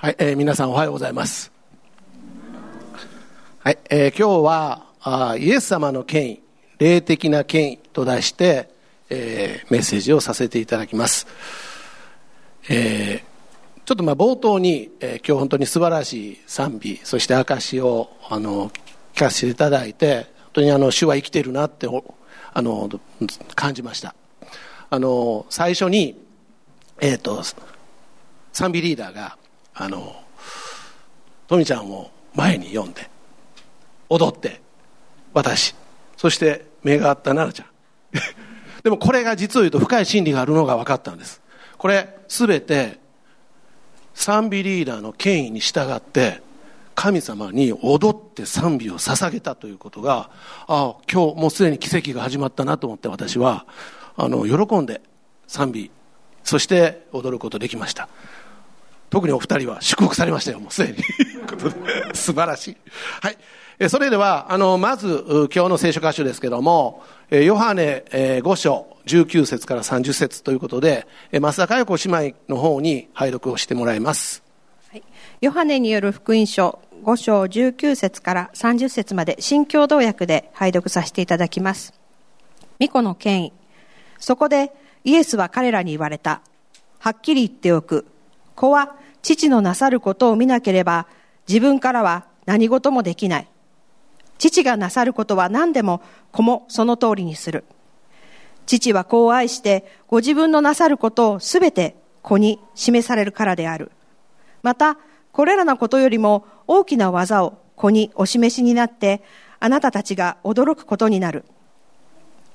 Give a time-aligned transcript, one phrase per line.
[0.00, 1.50] はい、えー、皆さんおはようございます。
[3.58, 6.42] はい、えー、今日はあイエス様の権威、
[6.78, 8.70] 霊的な権威と題して、
[9.10, 11.26] えー、メッセージをさせていただきます。
[12.68, 18.70] えー、ちょっとまあ冒頭に、えー、今日本当に素晴らしい賛美、そして証をあの
[19.14, 21.88] 聞かせていただいて、本当にあの主は生きてるなって
[22.52, 22.88] あの
[23.56, 24.14] 感じました。
[24.90, 26.24] あの最初に、
[27.00, 27.42] えっ、ー、と
[28.52, 29.37] 賛美リーダーが
[29.78, 30.16] あの
[31.46, 33.08] 富ちゃんを前に読んで
[34.08, 34.60] 踊って
[35.32, 35.74] 私。
[36.16, 37.68] そして目が合った奈々ちゃん。
[38.82, 41.40] でもこれが実を言うと深い真理があるのが分かったんです。
[41.76, 42.98] これ全て
[44.14, 46.42] 賛美リーダーの権威に従って
[46.96, 50.30] 神様に踊って賛美を捧げたということが
[50.66, 53.66] ああ今日もうすでに奇跡が始まったなと思って私は
[54.16, 55.00] あの喜んで
[55.46, 55.92] 賛美
[56.42, 58.08] そして踊ることできました。
[59.10, 60.98] 特にお二人は祝福されましたよ、もうすでに。
[62.14, 62.76] 素晴らしい。
[63.22, 63.88] はい。
[63.88, 74.42] それでは、あの、まず、今日の聖書箇所ですけども、えヨハネえ5章19節から30節ということで、増田佳代子姉妹の方に拝読をしてもらいます。
[74.90, 75.02] はい、
[75.40, 81.94] ヨハネによる福音書5章19節から30節まで、新共同訳で拝読させていただきます。
[82.80, 83.52] 巫女の権威。
[84.18, 84.72] そこで、
[85.04, 86.42] イエスは彼らに言われた。
[86.98, 88.06] はっきり言っておく。
[88.58, 91.06] 子は父のなさることを見なければ
[91.46, 93.48] 自分からは何事もできない。
[94.36, 97.64] 父がなさることは何でも子もその通りにする。
[98.66, 103.92] 父は子を愛してご自分のなさることをすべて子に示されるからである。
[104.62, 104.98] また、
[105.30, 109.22] これらのことよりも大きな技を子にお示しになって
[109.60, 111.44] あなたたちが驚くことになる。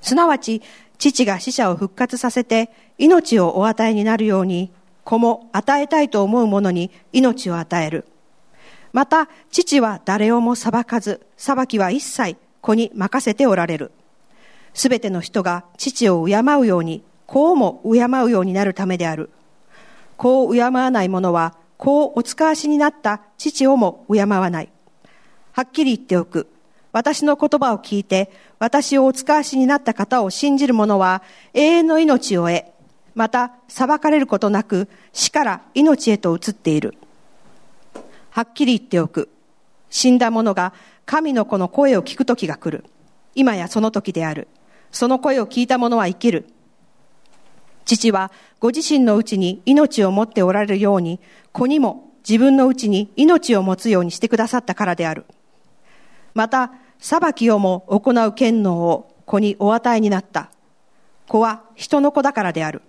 [0.01, 0.61] すなわち、
[0.97, 4.69] 父が死者を復活させて命をお与えになるように
[5.03, 8.05] 子も与えたいと思う者に命を与える。
[8.91, 13.91] また、父は誰をも裁かず、裁きは一切子に任せておられる。
[14.73, 19.29] すべての人が父を敬うように、子をも敬うようになるためである。
[20.17, 24.69] 子を敬わない者は、子をお使わしになった父をも敬わない。
[25.51, 26.47] はっきり言っておく。
[26.91, 31.23] 私の言葉を聞いて、私をお使わしになった方を信じる者は、
[31.53, 32.63] 永遠の命を得、
[33.15, 36.95] また裁かれることなく死から命へと移っている。
[38.31, 39.29] はっきり言っておく。
[39.89, 40.73] 死んだ者が
[41.05, 42.85] 神の子の声を聞く時が来る。
[43.35, 44.47] 今やその時である。
[44.91, 46.47] その声を聞いた者は生きる。
[47.85, 51.19] 父はご自身のうちに命を持っておられるように、
[51.51, 55.25] 子にも自分のうちに命を持つようにしてくださったからである。
[56.33, 60.49] また、裁きをも行う権能を子にお与えになった。
[61.27, 62.81] 子は人の子だからである。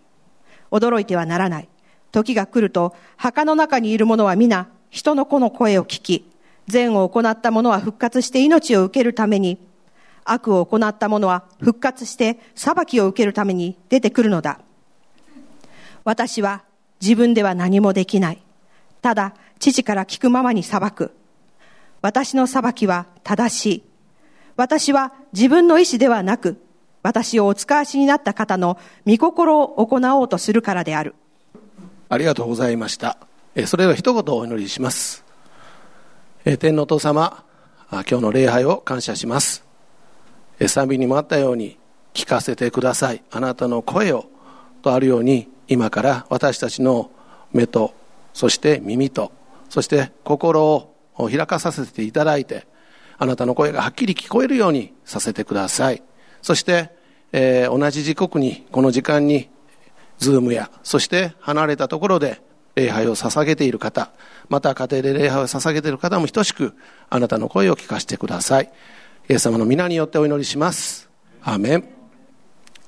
[0.75, 1.69] 驚いてはならない。
[2.11, 6.29] 時が来ると、墓の中にいる者は皆、人の子の声を聞き、
[6.67, 9.59] 善を行った者は復活して命を受けるために、
[10.25, 14.59] 悪を行った者は復活して裁きを受けるために出てくるのだ。
[16.03, 16.63] 私は
[17.01, 18.43] 自分では何もできない。
[19.03, 21.13] ただ、父から聞くままに裁く。
[22.01, 23.83] 私の裁きは正しい。
[24.57, 26.64] 私は自分の意志ではなく、
[27.05, 31.15] 私をお使わしになった方の御心を行おうとするからである。
[32.09, 33.19] ありがとうございました。
[33.67, 35.23] それでは一言お祈りします。
[36.59, 37.45] 天皇父様、
[37.91, 39.65] 今日の礼拝を感謝します。
[40.67, 41.79] 賛美にもあったように
[42.15, 43.23] 聞かせてください。
[43.31, 44.25] あなたの声を
[44.81, 47.11] とあるように今から私たちの
[47.53, 47.93] 目と
[48.33, 49.31] そして耳と
[49.69, 50.95] そして心を
[51.29, 52.67] 開かさせていただいて
[53.19, 56.03] あなたの声がはっきり聞こえるようにさせてください。
[56.45, 56.91] そして、
[57.33, 59.49] えー、同じ時刻に、この時間に、
[60.19, 62.43] ズームや、そして離れたところで
[62.77, 64.11] 礼拝を捧げている方、
[64.51, 66.75] また家庭で礼拝を捧げている方も等しく、
[67.09, 68.71] あなたの声を聞かせてください。
[69.31, 71.09] イエス様の皆によってお祈りします。
[71.43, 71.85] アーメン。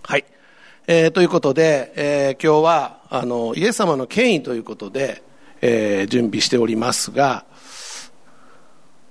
[0.02, 0.26] はい。
[0.86, 5.22] えー、ということで、えー、今日は、あの、イエス様の権威ということで、
[5.62, 7.46] えー、準備しておりますが、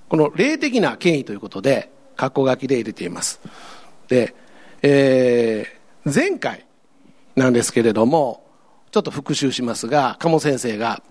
[0.08, 3.40] この霊的な権威ということで、括弧書きで入れています。
[4.08, 4.34] で、
[4.82, 6.64] えー、前回
[7.34, 8.46] なんですけれども、
[8.90, 11.02] ちょっと復習しますが、鴨先生が、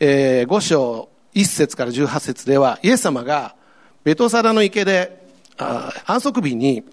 [0.00, 3.56] えー、5章1節から18節では、イエス様が
[4.04, 5.24] ベトサラの池で、
[5.58, 6.84] あ安息日に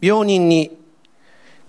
[0.00, 0.76] 病人に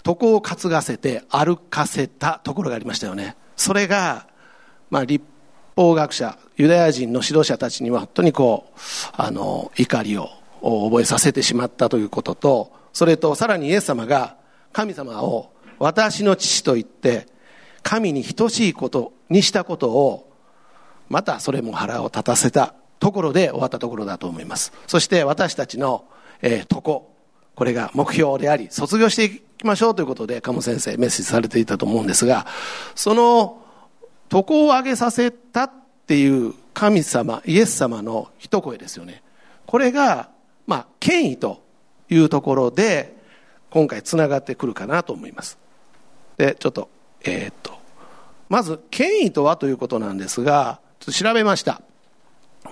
[0.05, 3.35] 床を担がせて歩かせたところがありましたよね。
[3.55, 4.27] それが、
[4.89, 5.25] まあ、立
[5.75, 8.79] 法学者、ユダヤ人の指導者たちには本当にこう、
[9.13, 10.29] あの、怒りを
[10.65, 14.37] 覚えさせてしまったということと、それとさらにイエス様が
[14.73, 17.27] 神様を私の父と言って、
[17.83, 20.31] 神に等しいことにしたことを、
[21.07, 24.73] またそれも腹を立たせたところで終わったところだと思います。
[24.87, 26.05] そして私たちの、
[26.41, 27.15] えー、こ
[27.55, 32.45] これが目標であり卒業していきましょうということで鴨先生メッセージされていたと思うんですが
[32.95, 33.61] その
[34.31, 35.71] 床を上げさせたっ
[36.05, 39.23] ていう神様イエス様の一声ですよね。
[39.65, 40.29] これが
[40.67, 41.63] まあ権威と
[42.09, 43.15] いうところで
[43.69, 45.57] 今回つながってくるかなと思います
[46.37, 46.89] でちょっと
[47.23, 47.73] えー、っと
[48.49, 51.81] まず権威とはということなんですがちょっと調べました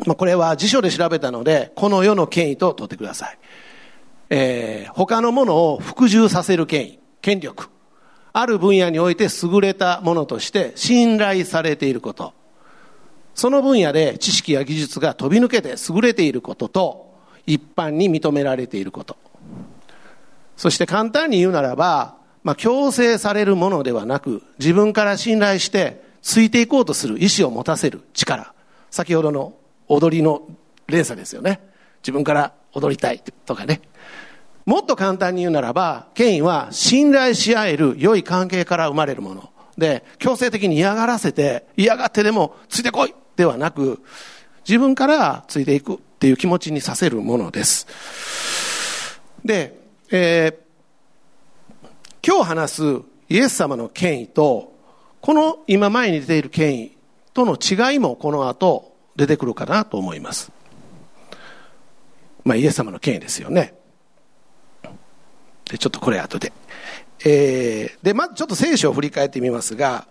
[0.05, 3.37] まあ、これは辞書で調べたので、この世の権威と取ってください。
[4.29, 7.69] えー、他のものを服従させる権威、権力。
[8.35, 12.33] ある分野において優れたものとして信頼されていること。
[13.35, 17.12] その分野で知識や技術が飛び抜けて優れていることと、
[17.45, 19.17] 一般に認められていること。
[20.55, 28.53] そして簡単に言うならば、まあ、強制されるものではなく、自分から信頼してついていこうとする意志を持たせる力。
[28.91, 29.53] 先ほどの
[29.87, 30.43] 踊りの
[30.87, 31.61] 連鎖ですよね。
[32.01, 33.81] 自分から踊りたいとかね。
[34.65, 39.49] もっと簡単に言うならば、権威は信頼し合える良い関係から生まれるもの。
[39.77, 44.01] で、強制的に嫌がらせて、嫌がってでもついてこいではなく、
[44.68, 47.88] 自分からついていくっていう気持ちにさせるものです。
[49.44, 49.77] で、
[50.12, 54.74] えー、今日話すイエス様の権威と、
[55.21, 56.98] この今前に出ている権威
[57.33, 60.51] との違いもこの後出てくるかなと思います。
[62.44, 63.74] まあ、イエス様の権威ですよね。
[65.69, 66.54] で、ちょっとこれ後で。
[67.25, 70.07] えー、で、まずちょっと聖書を振り返ってみますが、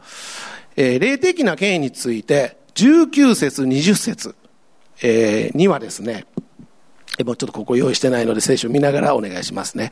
[0.76, 4.34] えー、霊的な権威について、19節、20節、
[5.02, 6.26] えー、にはですね、
[7.24, 9.90] もうちょっとここ用意してないので聖書を見ながらお願いしますね。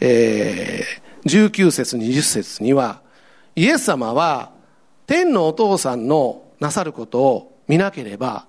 [0.00, 3.00] えー、19節、20節には、
[3.56, 4.52] イエス様は
[5.06, 8.46] 天のお父さんのなさることを見なければ、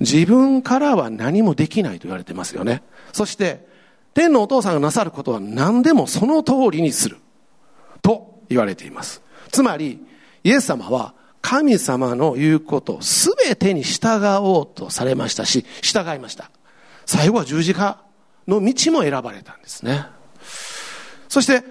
[0.00, 2.82] 自分からは何もできないと言われてますよね。
[3.12, 3.66] そして、
[4.12, 7.18] 天のお父さんがなさることは何でもその通りにする。
[8.02, 9.22] と言われています。
[9.50, 10.00] つまり、
[10.42, 16.50] イエス様は神様の言うことすべてに従おうとされましたし、従いました。
[17.04, 18.02] 最後は十字架
[18.48, 20.06] の道も選ばれたんですね。
[21.28, 21.62] そして、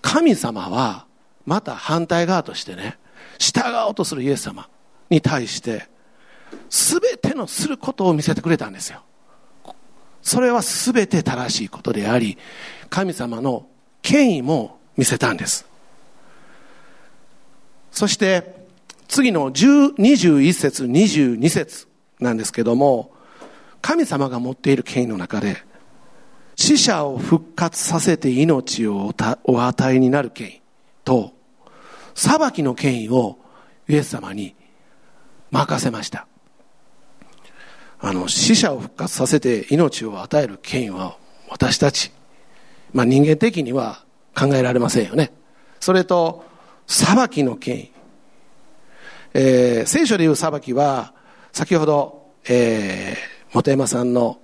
[0.00, 1.04] 神様は、
[1.44, 2.98] また反対側としてね、
[3.38, 4.66] 従おうとするイエス様
[5.10, 5.90] に対して、
[6.70, 9.02] すべてのすることを見せてくれたんですよ。
[10.22, 12.38] それはすべて正しいことであり、
[12.88, 13.66] 神様の
[14.00, 15.66] 権威も見せたんです。
[17.90, 18.56] そして、
[19.08, 21.88] 次の21節、22節
[22.20, 23.10] なんですけども、
[23.80, 25.56] 神様が持っている権威の中で、
[26.56, 29.14] 死者を復活させて命を
[29.44, 30.60] お与えになる権威
[31.04, 31.32] と、
[32.14, 33.38] 裁きの権威を
[33.88, 34.54] イエス様に
[35.50, 36.26] 任せました。
[38.00, 41.16] あの、死者を復活させて命を与える権威は
[41.48, 42.12] 私たち、
[42.92, 44.04] まあ人間的には
[44.36, 45.32] 考えられませんよね。
[45.80, 46.44] それと、
[46.86, 47.92] 裁きの権威。
[49.34, 51.12] えー、聖書でいう裁きは、
[51.52, 54.38] 先ほど、えー、本山さんの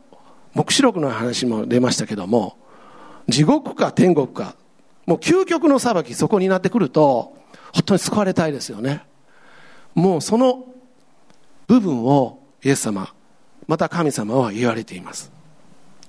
[0.54, 2.56] 黙示録の話も出ましたけども、
[3.28, 4.56] 地獄か天国か、
[5.06, 7.36] もう究極の裁きそこになってくると、
[7.72, 9.02] 本当に救われたいですよね。
[9.94, 10.64] もうその
[11.66, 13.12] 部分をイエス様、
[13.66, 15.32] また神様は言われています。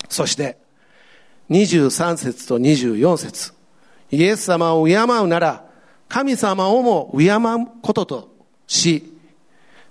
[0.10, 0.58] そして、
[1.50, 3.54] 23節と24節
[4.12, 5.66] イエス様を敬うなら、
[6.08, 8.35] 神様をも敬うことと
[8.68, 9.14] し、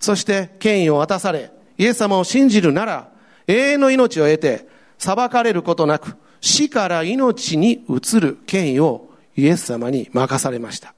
[0.01, 3.09] そして権威を渡され、イエス様を信じるなら、
[3.47, 10.95] 永遠の命を得て、裁かれることなく、死から命に移る権威をイエス様に任されました。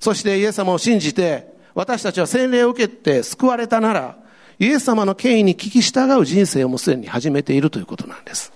[0.00, 4.16] そしてイエス様を信じて、私たちは洗礼を受けて救われたなら、
[4.58, 8.52] イエス様の権威に聞き従う人生をもうすでに始めているということなんです。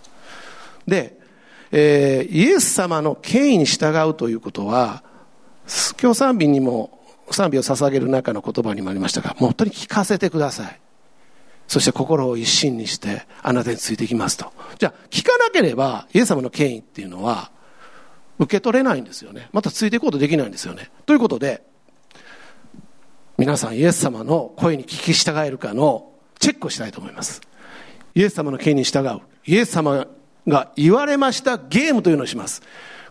[0.86, 1.16] で、
[1.70, 5.04] えー、イエス様の権威に従うということは、
[6.00, 7.01] 今日賛美にも、
[7.34, 10.80] 賛美を捧げる中の言葉にもありましたが、もう本当に聞かせてください。
[11.68, 14.52] そして心を一心にしてあなたについていきますと。
[14.78, 17.50] じゃあ、聞かなければ、イエス様の権威っていうのは、
[18.38, 19.48] 受け取れないんですよね。
[19.52, 20.90] またついていくことできないんですよね。
[21.06, 21.62] ということで、
[23.38, 27.40] 皆さんイエス様の声に聞き従えるかのチェックをしたいと思います。
[28.14, 29.20] イエス様の権威に従う。
[29.46, 30.06] イエス様
[30.46, 32.62] が言われましたゲームというのをします。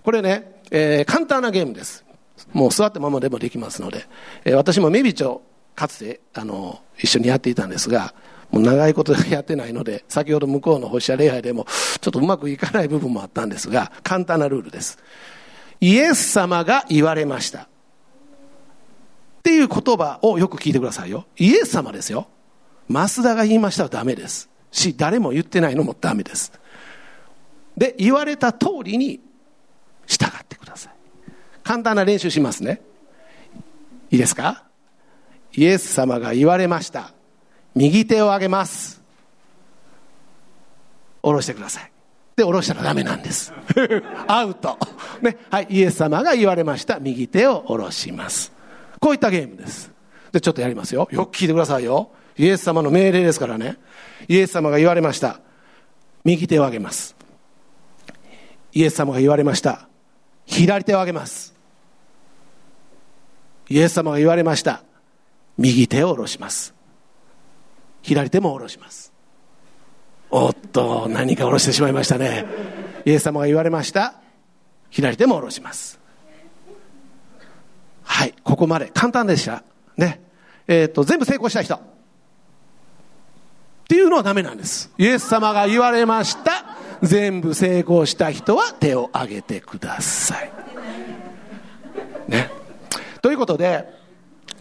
[0.03, 2.05] これね、えー、簡単なゲームです。
[2.53, 4.05] もう座ったままでもできますので、
[4.45, 5.41] えー、私もメビチョ
[5.75, 8.13] かつて、あの、一緒にやっていたんですが、
[8.51, 11.65] もう長いことやってないので、先ほど向こうの星者礼拝でも、
[12.01, 14.99] ちょっとうまくいかない部分もあったんですが、簡単なルールです。
[15.79, 17.61] イエス様が言われました。
[17.61, 17.67] っ
[19.43, 21.25] ていう言葉をよく聞いてくださいよ。
[21.37, 22.27] イエス様ですよ。
[22.89, 24.49] 増田が言いましたらダメです。
[24.71, 26.51] し、誰も言ってないのもダメです。
[27.77, 29.19] で、言われた通りに
[30.05, 30.93] 従ってください。
[31.63, 32.81] 簡単な練習しますね。
[34.09, 34.63] いいですか？
[35.53, 37.11] イエス様が言われました。
[37.75, 39.01] 右手を上げます。
[41.21, 41.91] 下ろしてください。
[42.35, 43.53] で、下ろしたらダメなんです。
[44.27, 44.77] アウト。
[45.21, 45.37] ね。
[45.49, 45.67] はい。
[45.69, 46.99] イエス様が言われました。
[46.99, 48.51] 右手を下ろします。
[48.99, 49.91] こういったゲームです。
[50.31, 51.07] で、ちょっとやりますよ。
[51.11, 52.11] よく聞いてくださいよ。
[52.37, 53.77] イエス様の命令ですからね。
[54.27, 55.39] イエス様が言われました。
[56.23, 57.15] 右手を上げます。
[58.73, 59.87] イエス様が言われました。
[60.45, 61.53] 左手を上げます。
[63.69, 64.83] イエス様が言われました。
[65.57, 66.73] 右手を下ろします。
[68.01, 69.13] 左手も下ろします。
[70.29, 72.45] おっと、何か下ろしてしまいましたね。
[73.05, 74.15] イエス様が言われました。
[74.89, 75.99] 左手も下ろします。
[78.03, 78.91] はい、ここまで。
[78.93, 79.63] 簡単でした。
[79.97, 80.21] ね。
[80.67, 81.75] えっ、ー、と、全部成功した人。
[81.75, 81.79] っ
[83.87, 84.91] ていうのはダメなんです。
[84.97, 86.70] イエス様が言われました。
[87.01, 90.51] 全部成功した人は手を挙げてください。
[92.27, 92.49] ね。
[93.21, 93.85] ということで、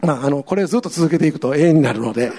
[0.03, 2.33] まあ、あの、これずっと続けていくと永遠になるので、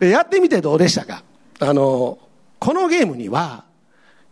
[0.00, 1.24] やってみてどうでしたか？
[1.60, 2.18] あの、
[2.58, 3.64] このゲームには、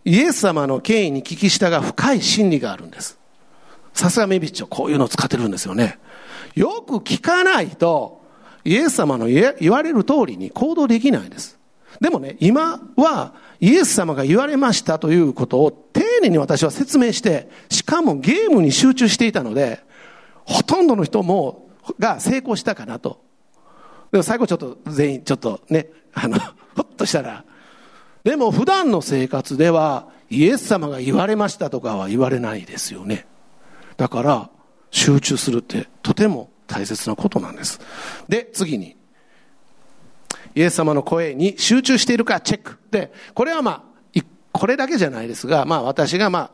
[0.04, 3.18] イエス様の権威に聞き従う深い真理があるんです。
[3.94, 5.98] さすがメビッチョ、こういうのを使ってるんですよね。
[6.54, 8.20] よく聞かないと、
[8.64, 11.58] イエス様の言われる通りに行動できないんです。
[12.00, 19.80] でもね、今はイエス様が言われましたということを丁寧に私は説明して、しかもゲームに集中していたので、
[20.44, 21.68] ほとんどの人も、
[21.98, 23.22] が成功したかなと。
[24.12, 26.38] でも最後ちょっと全員ちょっとね、あの、
[26.76, 27.44] ほっとしたら。
[28.24, 33.26] でも普段の生活ではイエス様が言われましたとかは言われないですよね。
[33.96, 34.50] だから
[34.90, 37.80] 集中するってとても大切なことなんです。
[38.28, 38.96] で、次に。
[40.54, 42.78] イエス様の声に集中しているかチェック。
[42.90, 44.20] で、これはまあ、
[44.52, 46.50] これだけじゃないですが、まあ私がまあ、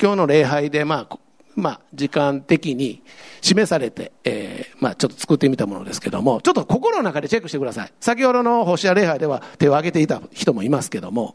[0.00, 1.18] 今日の礼拝でまあ、
[1.56, 3.02] まあ、時間的に
[3.40, 7.92] 示されて、えー、まあ、ちょっと作ってみたものですけども、ちょっと心の中でチェックしてください。
[8.00, 11.34] 先ほどの星や礼拝では手を挙げていた人もいますけども、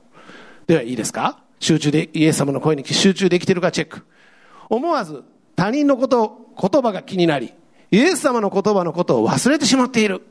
[0.68, 1.40] ではいいですか？
[1.60, 4.06] 集中で、イエス様の声に集中できているかチェック。
[4.70, 5.24] 思わず
[5.56, 7.54] 他人のこと、言葉が気になり、
[7.92, 10.22] イエス様の言葉のことを忘れてしまっている。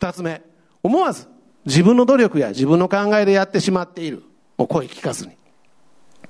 [0.00, 0.40] 二つ目、
[0.82, 1.28] 思わず
[1.66, 4.22] 自分の努力や自分の考えでやってしまっている。
[4.56, 5.36] もう声聞かずに。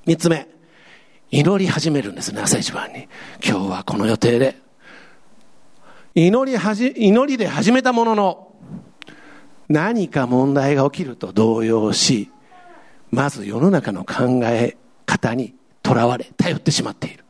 [0.05, 0.49] 三つ目、
[1.29, 3.07] 祈り始めるんですね、朝一番に。
[3.41, 4.57] 今日はこの予定で。
[6.15, 8.53] 祈りはじ、祈りで始めたものの、
[9.69, 12.29] 何か問題が起きると動揺し、
[13.09, 14.75] まず世の中の考え
[15.05, 17.23] 方にとらわれ、頼ってしまっている。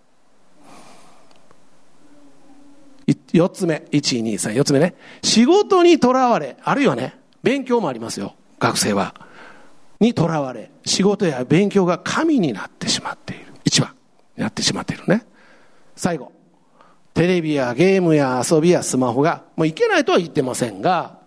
[3.33, 4.95] 四つ目、一、二、三、四つ目ね。
[5.23, 9.15] 仕事にとらわれ、あるいはね、勉強もありますよ、学生は。
[9.99, 13.45] にとらわれ、仕事や勉強が神になってしまっている。
[13.63, 13.93] 一番、
[14.35, 15.25] なってしまっているね。
[15.95, 16.31] 最後、
[17.13, 21.19] テレビやゲームや遊びやスマホが、もういけないとは言ってませんが、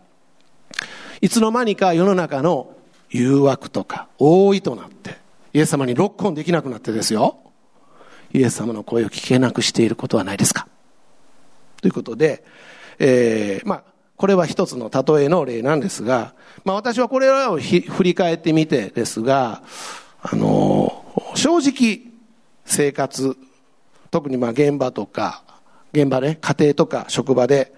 [1.20, 2.75] いつの間にか世の中の
[3.11, 5.16] 誘惑とか、多いとなって、
[5.52, 7.38] イエス様にロックオンできなくなってですよ、
[8.32, 10.66] イエス様の声を聞けなくしていることはないですか？
[11.85, 12.43] ということで、
[12.99, 13.85] えー、まあ、
[14.17, 19.62] これは一つの例えの例なんですが、まあ私はこれらを振り返ってみてですが、
[20.23, 22.11] あのー、正直
[22.64, 23.37] 生活、
[24.11, 25.43] 特にまあ現場とか、
[25.93, 27.75] 現場ね、家庭とか職場で、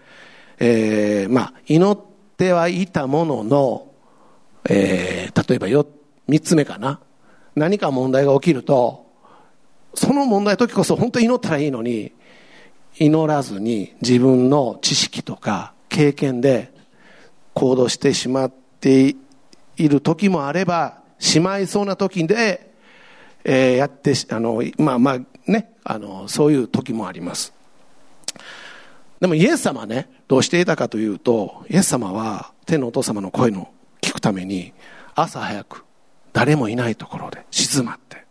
[0.61, 2.01] えー、まあ祈っ
[2.37, 3.91] てはいたものの、
[4.69, 5.85] えー、例えばよ、
[6.29, 7.01] 三つ目かな。
[7.57, 9.05] 何か問題が起きると、
[9.95, 12.13] その問題の時こそ本当に祈ったらいいのに、
[12.99, 16.73] 祈らずに自分の知識とか経験で
[17.55, 19.15] 行動してしまって
[19.76, 22.73] いる時もあれば、しまいそうな時で、
[23.45, 25.19] えー、やって、あの、まあまあ
[25.50, 27.55] ね、あの、そういう時もあります。
[29.21, 33.71] でもイエス様ね、どうしていたかというと、イエス様は天のお父様の声の
[34.03, 34.73] 聞くために、
[35.15, 35.85] 朝早く、
[36.33, 38.25] 誰もいないところで静まって、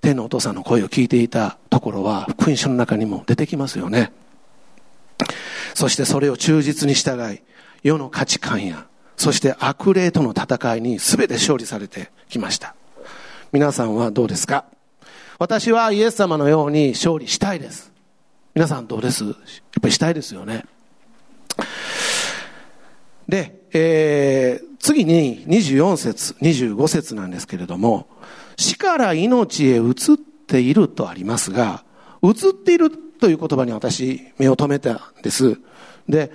[0.00, 4.12] 天のお父さんの声を聞いていたところは福音書の中にも出てきますよね。
[5.74, 7.40] そしてそれを忠実に従い
[7.82, 12.74] 世の価値観やそして悪霊との戦いに全て勝利されてきました。
[13.52, 14.64] 皆さんはどうですか？
[15.38, 17.92] 私はイエス様のように勝利したいです。
[18.54, 19.24] 皆さんどうです？
[19.24, 19.34] やっ
[19.80, 20.64] ぱりしたいですよね。
[23.28, 28.06] で、えー、次に24節25節なんですけれども
[28.58, 29.94] 死から命へ移っ
[30.46, 31.84] ているとありますが、
[32.22, 35.58] 移っているという言葉に私、目を留めたんです。
[36.08, 36.32] で、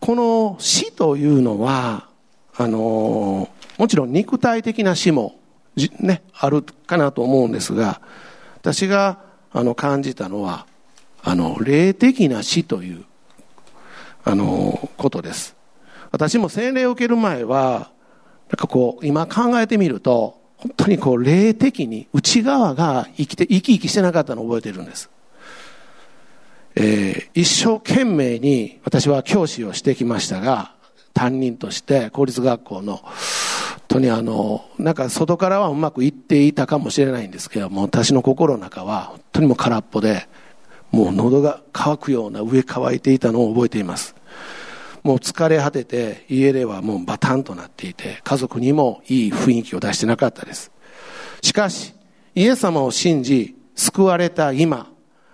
[0.00, 2.08] この死というのは、
[2.56, 5.38] あのもちろん肉体的な死も、
[6.00, 8.00] ね、あるかなと思うんですが、
[8.58, 9.18] 私が
[9.52, 10.66] あの感じたのは、
[11.22, 13.04] あの、霊的な死という、
[14.24, 15.56] あの、ことです。
[16.12, 17.90] 私も洗礼を受ける前は、
[18.48, 25.10] なんかこう、今考えてみると、本当にこう、霊的に内側が生きて、生き生きしてなかったのを覚えてるんです。
[26.74, 30.72] えー、一生懸命に私は教師をしてきましたが、
[31.14, 33.12] 担任として公立学校の、本
[33.88, 40.28] 当にあの、なんか外からはうまくいっていたかもしれないんですけども、私の心の中は本当にも空っぽで、
[40.90, 44.14] もう喉が渇くような上乾いていたのを覚えています。
[45.06, 50.72] もう疲れ果てて家ではもうバタンとなっていて、家族にもいい雰囲気を出してなかったです。
[51.42, 51.94] しかし、
[52.34, 54.90] イエス様を信じ、救われた今、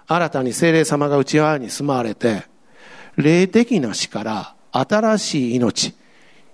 [0.07, 2.43] 新たに精霊様が内側に住まわれて、
[3.17, 5.95] 霊的な死から新しい命、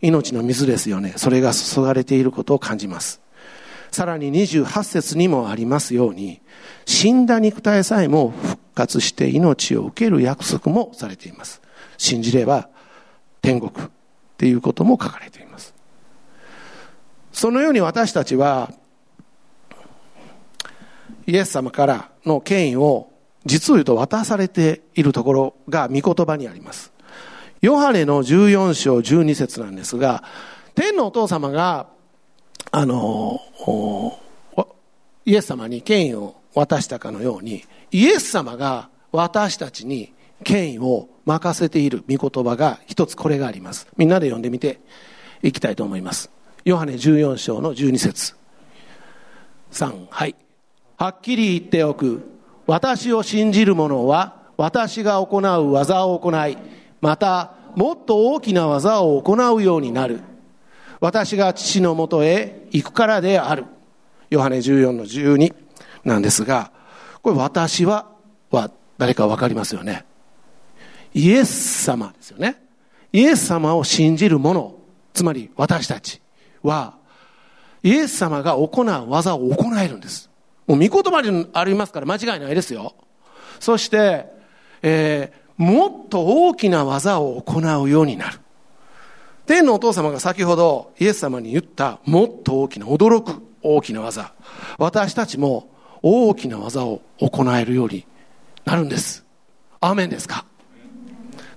[0.00, 1.14] 命の水ですよね。
[1.16, 3.20] それが注がれていることを感じます。
[3.90, 6.40] さらに28節にもありますように、
[6.86, 11.60] 死んだ肉体さえも復活して命を受ける約束もされています。
[11.96, 12.68] 信じれば
[13.42, 13.90] 天国っ
[14.36, 15.74] ていうことも書かれています。
[17.32, 18.72] そのように私たちは、
[21.26, 23.10] イエス様からの権威を
[23.44, 26.92] 実を言うと渡されているところが御言葉にあります。
[27.60, 30.22] ヨハネの14章12節なんですが、
[30.74, 31.88] 天のお父様が、
[32.70, 33.40] あの、
[35.24, 40.12] イエス様に権威を渡したかのように、イエス様が私たちに
[40.44, 43.86] 権威を任せている御言葉が一つこれがあります。
[43.98, 44.80] みんなで読んでみて
[45.42, 46.30] いきたいと思います。
[46.64, 48.34] ヨハネ14章の12節
[49.70, 50.34] 3、はい。
[50.96, 52.26] はっきり言っておく。
[52.66, 56.56] 私を信じる者は私が行う技を行い、
[57.00, 60.20] またもっと大きな技を行うようになる。
[61.00, 63.66] 私が父のもとへ行くからである。
[64.30, 65.54] ヨハネ14の12
[66.04, 66.72] なんですが、
[67.22, 68.10] これ私は、
[68.50, 70.04] は誰かわかりますよね？
[71.14, 72.62] イエス様ですよね。
[73.12, 74.74] イエス様を信じる者、
[75.14, 76.20] つまり私たち
[76.62, 76.94] は、
[77.82, 80.30] イエス様が行う技を行えるんです。
[80.66, 82.94] もう御言葉にありますから間違いないですよ。
[83.60, 84.26] そして、
[84.82, 88.38] えー、もっと大きな技を行うようになる。
[89.46, 94.34] 天のお父様が先ほどイエス様に言ったもっと大きな驚く大きな技。
[94.76, 95.70] 私たちも
[96.02, 98.06] 大きな技を行えるように
[98.64, 99.24] なるんです。
[99.80, 100.44] アーメンですか？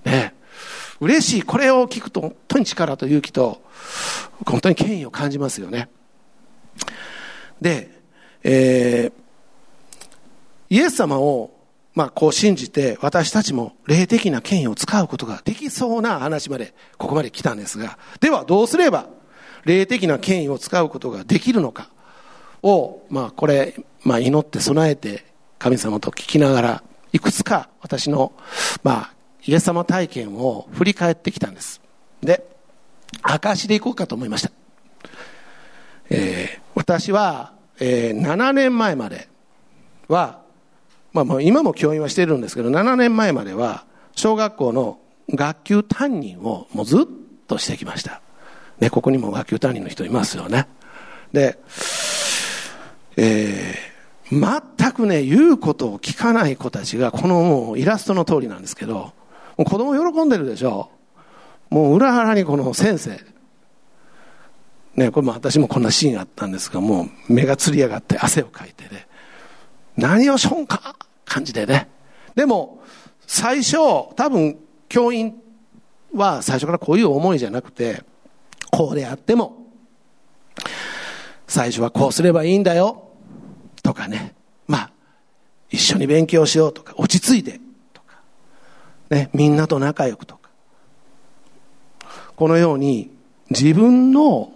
[0.05, 0.33] ね
[1.01, 1.43] 嬉しい。
[1.43, 3.63] これを聞くと本当に力と勇気と、
[4.45, 5.89] 本当に権威を感じますよね。
[7.59, 7.89] で、
[8.43, 11.51] えー、イエス様を、
[11.95, 19.07] まあ、こう信じて、私たちも霊的な権威を使うことができそうな話まで、ここまで来たんですが、ではどうすれば、
[19.65, 21.89] 霊的な権威を使うことができるのか
[22.61, 25.25] を、まあ、これ、まあ、祈って備えて、
[25.57, 28.33] 神様と聞きながら、いくつか私の、
[28.83, 29.13] まあ、
[29.45, 31.81] イエス様体験を振り返ってきたんです。
[32.21, 32.45] で、
[33.21, 34.51] 証でいこうかと思いました。
[36.09, 39.27] えー、私は、えー、7年前まで
[40.07, 40.41] は、
[41.13, 44.99] まあ、もう今も教員はしてるんですけど、7年前までは、小学校の
[45.29, 47.05] 学級担任をもうずっ
[47.47, 48.21] としてきました。
[48.79, 50.67] ね、ここにも学級担任の人いますよね。
[51.31, 51.57] で、
[53.17, 59.13] えー、全くね、言うことを聞かない子たちが、このもうイラストの通りなんですけど、
[59.57, 60.89] もう子供喜んでるでしょ
[61.71, 61.75] う。
[61.75, 63.19] もう裏腹にこの先生。
[64.95, 69.07] ね、これも私もこんなシーンあったんですが、もう目がつり上がって汗をかいてね。
[69.95, 71.89] 何をしょんか感じでね。
[72.35, 72.83] でも、
[73.25, 73.77] 最初、
[74.15, 74.57] 多分、
[74.89, 75.41] 教員
[76.13, 78.03] は最初からこういう思いじゃなくて、
[78.69, 79.67] こうであっても、
[81.47, 83.09] 最初はこうすればいいんだよ、
[83.83, 84.35] とかね。
[84.67, 84.91] まあ、
[85.69, 87.61] 一緒に勉強しようとか、落ち着いて
[89.11, 90.49] ね、みんなと仲良くとか。
[92.35, 93.11] このように
[93.51, 94.51] 自分の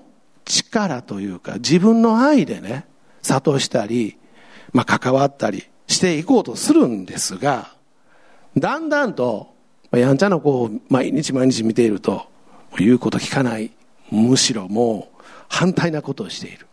[0.45, 2.85] 力というか自分の愛でね、
[3.21, 4.17] 諭したり、
[4.71, 7.75] まあ、関わったりしていこうとするんですが、
[8.57, 9.53] だんだんと、
[9.91, 12.25] やんちゃな子を毎日毎日見ていると、
[12.77, 13.71] 言うこと聞かない。
[14.11, 16.67] むしろもう反対なことをしている。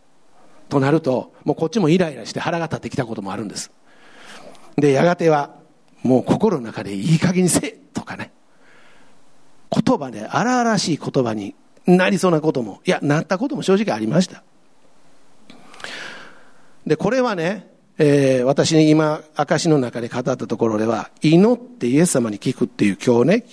[0.69, 3.71] となると、もうこっちもイライラして腹が立ってきたこともあるんです。
[4.77, 5.62] で、やがては、
[6.03, 8.31] もう心の中でいい加減にせえとかね。
[9.71, 11.55] 言葉で荒々しい言葉に
[11.87, 14.43] なりそうなことも、いや、なったことも正直ありました。
[16.85, 23.45] で、これはね、えー、私に今、証の中で語ったところでは、祈ってイエス様に聞くっていう今日ね、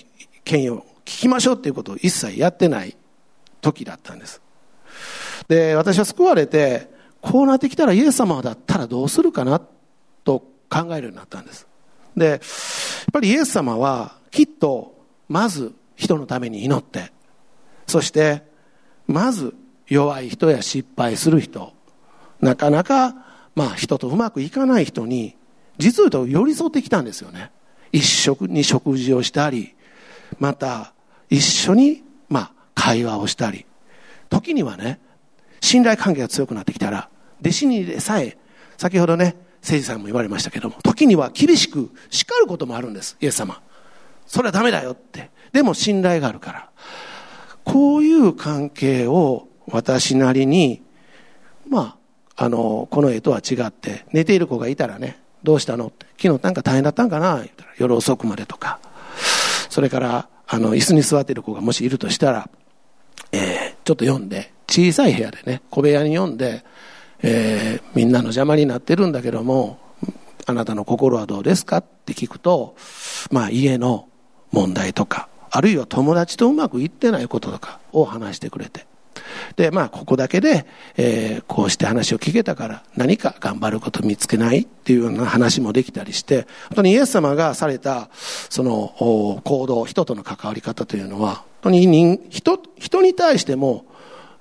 [0.44, 2.96] 権威を聞きましょうっていうことを一切やってない
[3.60, 4.40] 時だったんです。
[5.48, 6.88] で、私は救われて、
[7.20, 9.60] こうなってきたらイエス様だったらどうするかな
[10.24, 11.66] と考えるようになったんです。
[12.16, 12.40] で、やっ
[13.12, 14.94] ぱりイエス様はきっと、
[15.28, 17.12] まず人のために祈って、
[17.86, 18.42] そして、
[19.06, 19.54] まず
[19.88, 21.72] 弱い人や失敗する人、
[22.40, 23.14] なかなか、
[23.54, 25.36] まあ人とうまくいかない人に、
[25.78, 27.50] 実を言うと寄り添ってきたんですよね。
[27.92, 29.74] 一緒に食事をしたり、
[30.38, 30.92] また
[31.28, 33.66] 一緒に、まあ会話をしたり、
[34.28, 35.00] 時にはね、
[35.60, 37.08] 信頼関係が強くなってきたら、
[37.40, 38.38] 弟子にさえ、
[38.78, 43.60] 先ほどね、誠司さんも言われましたけども、時には厳しく叱ることもあるんです、イエス様。
[44.26, 45.30] それはダメだよって。
[45.52, 46.70] でも信頼があるから。
[47.64, 50.82] こういう関係を私なりに、
[51.68, 51.98] ま
[52.36, 57.36] あ、あの、この絵とは違って、寝ている子がいたらね、どうしたのって、昨日なんか大変だったんかな？
[57.36, 58.80] 言ったら、夜遅くまでとか、
[59.68, 62.48] それから、あの、椅子に座っている子がもしいるとしたら、
[63.32, 66.64] えー、ちょっと読んで、小さい部屋でね、小部屋に読んで、
[67.22, 69.78] えー、みんなの邪魔になってるんだけども、
[70.46, 71.78] あなたの心はどうですか？
[71.78, 72.76] って聞くと、
[73.30, 74.08] まあ家の
[74.52, 78.86] 問題とか、あるいは友達とうまくいってないこととかを話してくれて。
[79.56, 88.08] で、まあ、ここだけで、えー、こうして話を聞けたから、何か頑張ること見つけないっていうような話もできたりして、本当にイエス様がされた、
[88.48, 88.94] その、
[89.44, 93.84] 行動、人との関わり方というのは、本当に人、人、に対しても、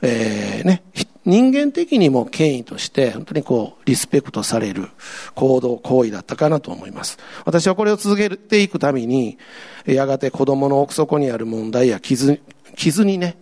[0.02, 0.84] えー、ね、
[1.30, 4.90] 人間的にも権威として、本当にこう、リスペクトされる
[5.36, 7.20] 行動、行為だったかなと思います。
[7.46, 9.38] 私はこれを続けていくために、
[9.86, 12.42] やがて子供の奥底にある問題や傷、
[12.76, 13.38] 傷にね、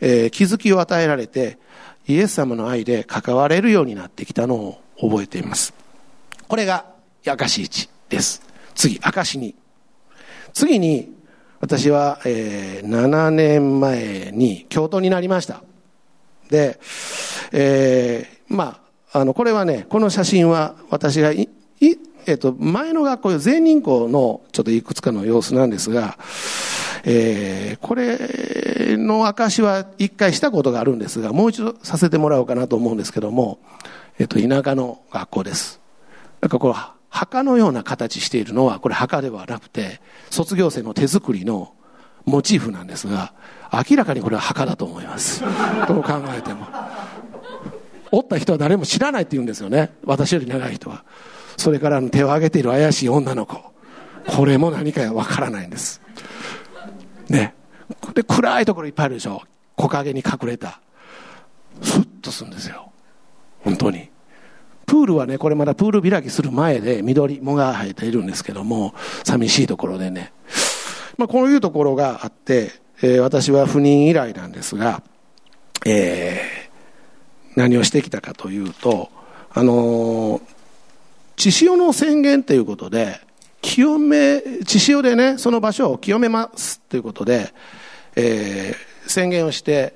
[0.00, 1.58] えー、気づきを与えられて、
[2.08, 5.74] イエス様の愛で関われるようになってきたのを覚えています。
[6.48, 6.86] これが、
[7.22, 8.40] 証1です。
[8.74, 9.54] 次、証2。
[10.54, 11.12] 次に、
[11.60, 15.62] 私は、えー、7年前に京都になりました。
[16.50, 16.78] で、
[17.52, 18.80] えー、ま
[19.12, 21.48] あ、あの、これはね、この写真は私がい、
[21.80, 26.18] いえっ、と、前の学校、全人校のちょっといくつかの様子なんですが、
[27.04, 33.60] えー、これの証は一回したことがあるんですが、もう一度させてもらおうかなと思うんですけども、
[34.18, 35.80] えっ、と、田舎の学校です。
[36.40, 36.74] なんかこう、
[37.08, 41.72] 墓のような形しているのは、これ墓ではなくて、卒業生の手作りの
[42.26, 43.32] モチーフなんですが、
[43.72, 45.42] 明らかにこれは墓だと思います。
[45.88, 46.66] どう考えても。
[48.12, 49.92] おった人は誰も知らないって言うんですよね。
[50.04, 51.04] 私より長い人は。
[51.56, 53.60] それから手を挙げている怪しい女の子。
[54.26, 56.00] これも何かわからないんです。
[57.28, 57.54] ね。
[58.14, 59.42] で、暗いところいっぱいあるでしょ。
[59.76, 60.80] 木陰に隠れた。
[61.82, 62.90] スッとするんですよ。
[63.62, 64.08] 本当に。
[64.86, 70.32] プールはね、これまだプール開きする前で緑もが生えているんですけども、寂しいところでね。
[71.16, 75.02] まあ、こういうところがあって、えー、私は不妊以来なんですが、
[75.84, 79.10] えー、何をしてきたかというと、
[79.50, 80.42] あのー、
[81.36, 83.20] 血潮の宣言ということで、
[83.62, 87.52] 清め、血潮でね、その場所を清めますということで、
[88.14, 89.94] えー、宣言をして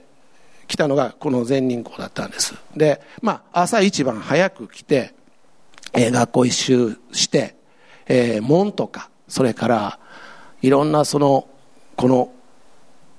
[0.66, 2.54] きたのがこの全人校だったんです。
[2.76, 5.14] で、まあ、朝一番早く来て、
[5.92, 7.56] えー、学校一周して、
[8.06, 9.98] えー、門とか、それから、
[10.62, 11.48] いろんなその、
[11.96, 12.32] この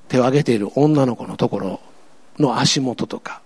[0.08, 1.80] 手を挙げている女の子のところ
[2.40, 3.42] の足元とか、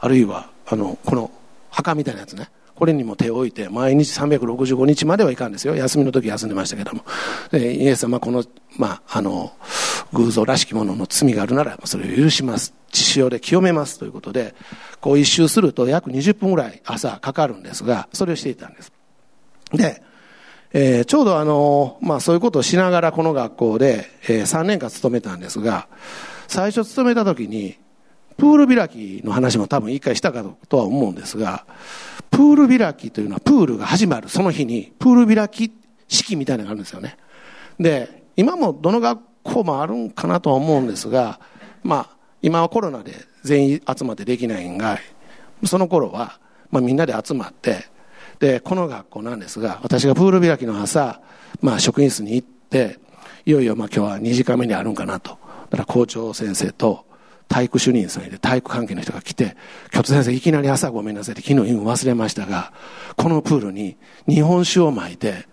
[0.00, 1.30] あるいは、あの、この
[1.70, 2.50] 墓みたいなやつね。
[2.74, 5.74] これにも手を置いて、毎日365日まではいかんですよ。
[5.74, 7.04] 休みの時休んでましたけども。
[7.50, 8.44] でイエス様この、
[8.76, 9.52] まあ、あの、
[10.12, 12.74] 偶像らしきものの罪があるなら、それを許します。
[12.92, 14.54] 血潮で清めますということで、
[15.00, 18.92] こう一周すると約20分ぐらい朝かかるんですが、それをしていたんです。
[19.72, 20.00] で、
[20.72, 25.88] えー、ちょうどあの、まあそういうことをしながらこの学校で、えー、3年間勤めたんですが、
[26.46, 27.78] 最初勤めた時に、
[28.36, 31.66] プール開きの話も多分一回したかとは思うんですが、
[32.30, 35.72] プール開きというのはプールが始まるその日に、プール開き
[36.08, 37.16] 式みたいなのがあるんですよね。
[37.80, 41.40] で、今もどの学校もあるんかなとは思うんですが、
[41.82, 44.98] まあ、今はコロナで全員集まってできないんが、
[45.64, 46.38] その頃は、
[46.70, 47.86] まあみんなで集まって、
[48.40, 51.20] で、この学校なんですが、私がプール開きの朝、
[51.60, 52.98] まあ職員室に行って、
[53.46, 55.38] いよいよまあ今日は2時間目にあるんかなと。
[55.70, 57.06] だから校長先生と
[57.48, 59.56] 体育主任さんで体育関係の人が来て、
[59.90, 62.72] 京都先生いきなり朝ごめんなさいって昨日言う忘れましたが、
[63.16, 63.96] このプールに
[64.28, 65.46] 日本酒を巻いて、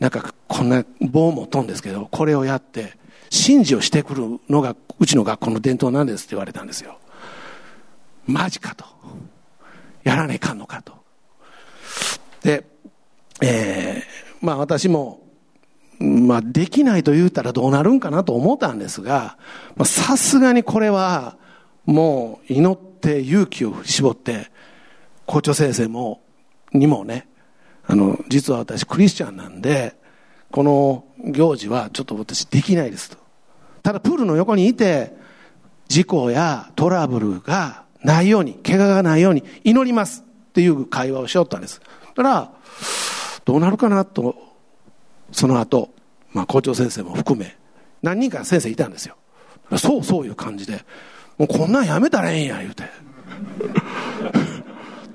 [0.00, 2.98] なんかこんな棒も飛んですけど、これをやって、
[3.30, 6.98] 神事をしてくるのがうちの学校の伝統なんですって言われたんですよ。
[8.26, 8.84] マジかと。
[10.02, 10.99] やらねえかんのかと。
[12.42, 12.64] で、
[13.42, 15.20] えー、まあ私も、
[15.98, 19.36] まあできないと言うたらどうなるんかなと思ったんですが、
[19.84, 21.36] さすがにこれは
[21.84, 24.50] もう祈って勇気を絞って、
[25.26, 26.22] 校長先生も、
[26.72, 27.28] にもね、
[27.86, 29.96] あの、実は私クリスチャンなんで、
[30.50, 33.18] この行事はちょっと私できないですと。
[33.82, 35.14] ただプールの横にいて、
[35.88, 41.80] 事故やトラブルがないように、怪我がないように祈りますっていう会話をしよったんです。
[42.14, 42.52] だから、
[43.44, 44.36] どうなるかなと、
[45.32, 45.90] その後、
[46.32, 47.56] まあ校長先生も含め、
[48.02, 49.16] 何人か先生いたんですよ。
[49.78, 50.84] そうそういう感じで、
[51.38, 52.84] もうこんなんやめたらええんや、言うて。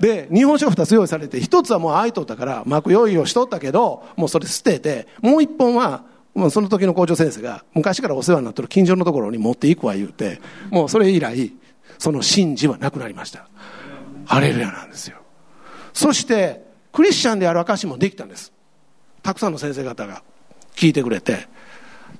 [0.00, 6.04] で、日本酒が2つ用意されて、1つはもう空いとったから、巻く用意をしとったけど、もうそれ捨てて、もう1本は、
[6.34, 11.52] もうその時の校長先生が、昔からお世話になってる近所のところに持っていくわ言うて、もうそれ以来、
[11.98, 13.48] その神事はなくなりました。
[14.26, 15.18] ハレルヤなんですよ。
[15.94, 16.65] そして、
[16.96, 18.54] クリスチャンである証もできたんです。
[19.22, 20.22] たくさんの先生方が
[20.74, 21.46] 聞いてくれて、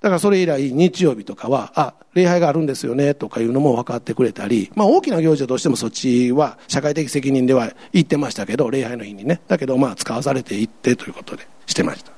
[0.02, 9.40] だからそれ以来日曜日とかは、あ、礼拝があるんですよねとかいうのも分かってくれたり、まあ大きな行事はどうしてもそっちは社会的責任では言ってましたけど、礼拝の日にね。
[9.48, 12.12] だけどまあ使わされていってということでしてました。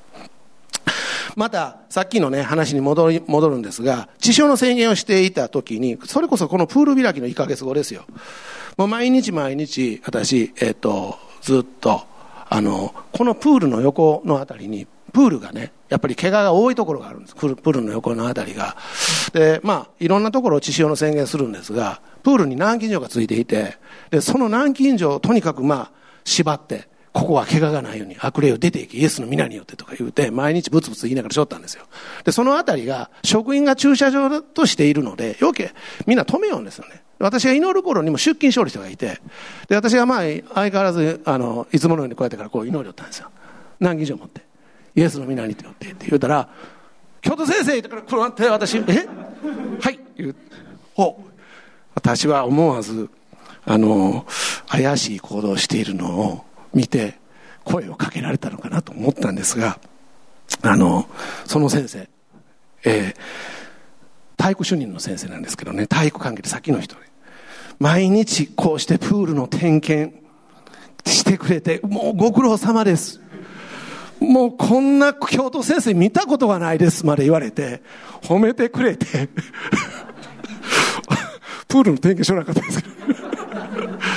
[1.37, 8.03] また、さっきのね、話に戻り、戻るんですが、地上の宣言をしていた時に、それこそこのプール開きの1ヶ月後ですよ。
[8.75, 12.09] もう毎日毎日、私、えっ、ー、と、ずっと、
[12.49, 17.35] あの、このプールの横のあたりに、プールがね、やっぱり怪我が多いところがあるんです。
[17.35, 18.75] プールの横のあたりが。
[19.33, 23.77] で、まあ、いろんなところを地潮の宣言するんですが、プールに南京錠がついていて、
[24.11, 25.91] で、その南京錠をとにかくまあ、
[26.25, 31.85] 縛って、ここは怪我がないように悪霊を出ていき、イエスの皆によってとか言うて、毎日ブツブツ言いながらしょったんですよ。
[32.23, 35.73] で、そのあたりが、職員が駐車場としているので、余計、
[36.05, 37.03] みんな止めようんですよね。
[37.19, 39.19] 私が祈る頃にも出勤しおる人がいて、
[39.67, 43.29] で、私がまあ、相変わらず、あの、いつものようにこうやってからこう祈りよったんですよ。
[43.79, 44.41] 南京錠持って。
[44.95, 46.49] イエスの皆によってって言うたら、
[47.21, 48.81] 京都先生言ってからこうって私、え？
[49.81, 50.35] はい言う。
[50.97, 51.17] お
[51.95, 53.09] 私は思わず、
[53.65, 54.25] あの、
[54.67, 57.17] 怪しい行動をしているのを見て、
[57.65, 59.79] 声をかけられたのかなと思ったんですが、
[60.61, 61.07] あの、
[61.45, 62.09] その先生、
[62.85, 63.15] えー、
[64.37, 67.01] 体育主任の先生なんですけどね、体育関係で先の人で、
[67.79, 70.15] 毎日こうしてプールの点検
[71.05, 73.21] してくれて、もうご苦労様です。
[74.19, 77.81] もうこんな京都先生見たことがないですまで言われて、
[78.21, 79.29] 褒めてくれて、
[81.69, 82.95] プールの点検しなかったですけど、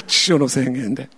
[0.07, 1.09] 父親の宣言で。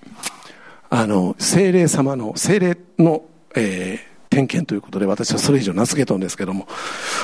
[0.90, 3.22] あの、精霊様の、精霊の、
[3.56, 6.66] えー、点検ということで私はそれ以上名付けたんですけども、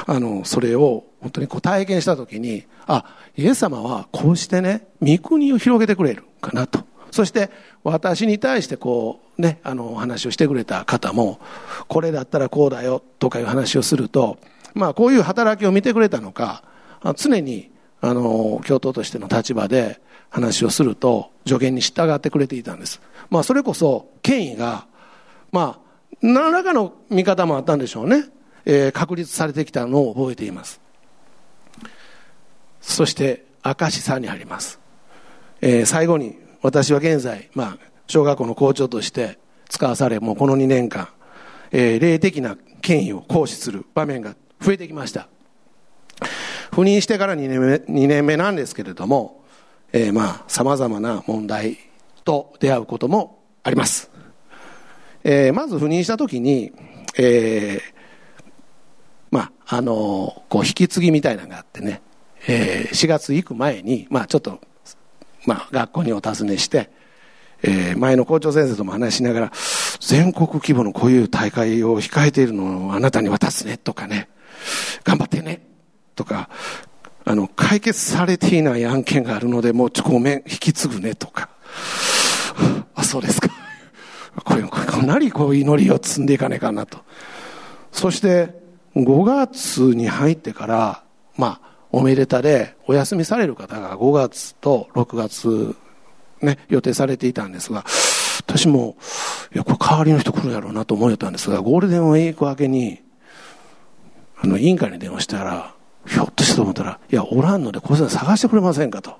[0.06, 3.04] あの、それを本当にこう体験したときに、あ、
[3.36, 6.84] イエス様はこうしてね、御国を広げてくれるかなと。
[7.10, 7.50] そして
[7.82, 11.40] 私に対してこうね、あの話をしてくれた方も、
[11.88, 14.38] これだったらこうだよとかいう話をすると、
[14.74, 16.62] まあこういう働きを見てくれたのか、
[17.16, 23.00] 常にあの、教頭としての立場で話をすると助言に従ってくれていたんです。
[23.30, 24.86] まあそれこそ権威が、
[25.50, 25.89] まあ
[26.22, 28.24] 何らかの見方もあったんでしょうね。
[28.64, 30.80] えー、確立されてきたのを覚えています。
[32.80, 34.80] そして、明石さんにあります。
[35.60, 41.08] えー、最後に私は現在、まあ、小学校の校長として使わされ、もうこの2年間、
[41.70, 45.28] えー、霊的な権威を行使する場面が増えてきました。
[46.70, 49.44] 赴任してから2年目 ,2 年目なんですけれども、
[49.92, 51.78] えー、まあ、様々な問題
[52.24, 54.09] と出会うこともあります。
[55.24, 56.72] えー、まず赴任したときに、
[57.18, 57.80] えー、
[59.30, 62.02] まあ、あのこう、引き継ぎみたいなのがあってね、
[62.46, 64.60] えー、4月行く前に、まあ、ちょっと
[65.46, 66.90] まあ、学校にお尋ねして、
[67.62, 69.52] えー、前の校長先生とも話しながら、
[70.00, 74.28] 全国規模のこういう大会を控えているのをあなたに渡すねとかね、
[75.04, 75.66] 頑張ってね
[76.14, 76.48] とか、
[77.24, 81.48] あの、解決されていない案件があるので、もうごめん、引き継ぐねとか、
[82.94, 83.59] あ、そうですか。
[84.44, 86.98] これ、かなりこう祈りを積んでいかねえかなと。
[87.92, 88.60] そして、
[88.96, 91.02] 5月に入ってから、
[91.36, 95.76] まあ、おめでたでお休みされる方が5月と6月
[96.42, 97.84] ね、予定されていたんですが、
[98.38, 98.96] 私も、
[99.54, 103.00] いや、これ代わりの人来るやろうなと思えたんですが、ゴールデンウィーク明けに、
[104.42, 105.74] あの、委員会に電話したら、
[106.06, 109.16] ひょっとしてと思ったら、いや、おらんので、これ探してくれませんかと。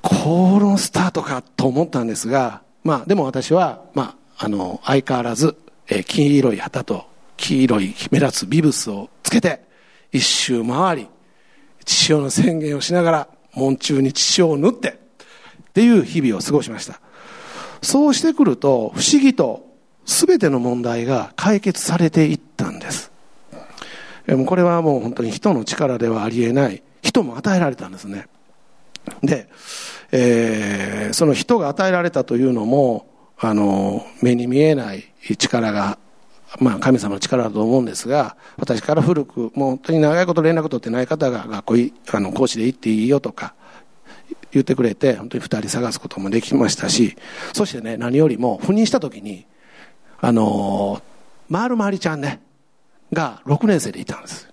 [0.00, 5.56] このスタートかと思ったんですが、まあ、でも私は、まあ、あの、相変わらず、
[5.88, 9.62] えー、黄色い旗と黄色い目立つビブスをつけて、
[10.10, 11.08] 一周回り、
[11.84, 17.00] 父親の宣言をしながら、門中に父親を縫って、っていう日々を過ごしました。
[17.82, 19.66] そうしてくると不思議と
[20.06, 23.12] 全ての問題が解決されていったんです
[24.46, 28.28] これはもう本当に人の力ではありえない人も与えられたんですね
[29.22, 29.48] で、
[30.12, 33.06] えー、その人が与えられたというのも
[33.38, 35.04] あの目に見えない
[35.38, 35.98] 力が
[36.60, 43.54] まあ、神様の力だと思うんですが、私から古く、もう本当に長いこと連絡取ってない方が学校あの講師で行っていいよとか
[44.50, 47.16] 言ってくれて、本当に二人探すこともできましたし、
[47.54, 49.46] そしてね、何よりも赴任した時に、
[50.20, 51.02] あのー、
[51.48, 52.42] まるまりちゃんね、
[53.12, 54.51] が6年生でいたんです。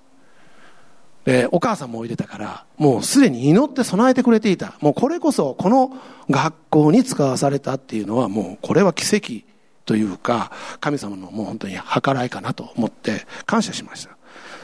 [1.29, 4.73] で、お母さんもおいでたから、もうすでに祈って備えてくれていた。
[4.81, 5.95] もうこれこそ、この
[6.27, 9.47] 学校に使わされたっていうのは、もうこれは奇跡
[9.85, 14.17] というか、神様のもう本当に計らいかなと思って感謝しました。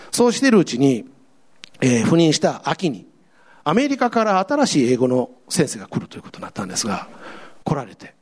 [0.10, 1.06] そうしているうちに、
[1.82, 3.06] えー、赴任した秋に、
[3.64, 7.08] アメリカから新しい英語の先生が来るということになったんですが、
[7.64, 8.16] 来られて、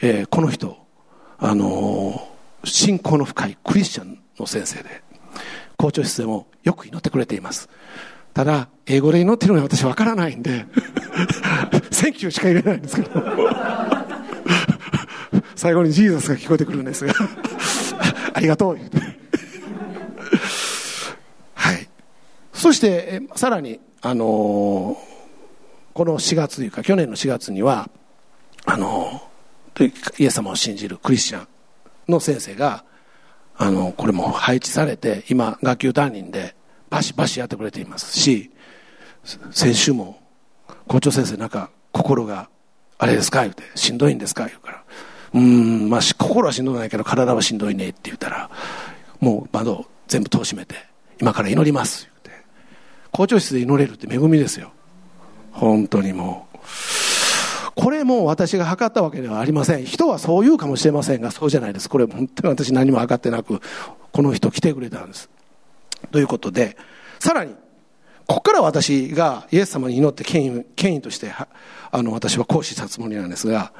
[0.00, 0.78] えー、この人、
[1.36, 5.04] あのー、信仰の深いクリスチャンの先生で、
[5.84, 7.68] 校長室でもよく祈ってくれています。
[8.32, 10.64] ただ、英語で祈ってるのは私わからないんで、
[11.92, 13.10] thank you しか言えないんですけど、
[15.54, 17.12] 最後に Jesus が聞こえてくるんですが、
[18.32, 18.78] ありがとう、
[21.54, 21.88] はい。
[22.54, 24.96] そして、さらに、あのー、
[25.92, 27.90] この4月というか、去年の4月には、
[28.64, 29.92] あのー、
[30.22, 31.48] イエス様を信じるクリスチャン
[32.08, 32.84] の先生が、
[33.56, 36.54] あの、これも配置されて、今、学級担任で、
[36.90, 38.50] バシバシやってくれていますし、
[39.50, 40.20] 先週も、
[40.86, 42.48] 校長先生なんか、心が、
[42.98, 43.42] あれですか？
[43.42, 44.46] 言うて、しんどいんですか？
[44.46, 44.84] 言うから、
[45.34, 48.50] うん、まあ、心はしんどないけど、体はしんどいねって言ったら、
[49.20, 50.76] もう窓全部戸を閉めて、
[51.20, 52.08] 今から祈ります。
[52.24, 52.44] 言って。
[53.10, 54.72] 校長室で祈れるって恵みですよ。
[55.52, 56.58] 本当にもう。
[57.74, 59.84] これも私が測ったわけではありません。
[59.84, 61.88] 人はそう言うかもしれませんが、そうじゃないです。
[61.88, 63.60] これ本当に私何も測ってなく、
[64.12, 65.28] この人来てくれたんです。
[66.12, 66.76] ということで、
[67.18, 67.54] さらに、
[68.26, 71.32] ここから私がイエス様に祈って権威権威として、
[71.90, 73.72] あの、私は講師したつもりなんですが、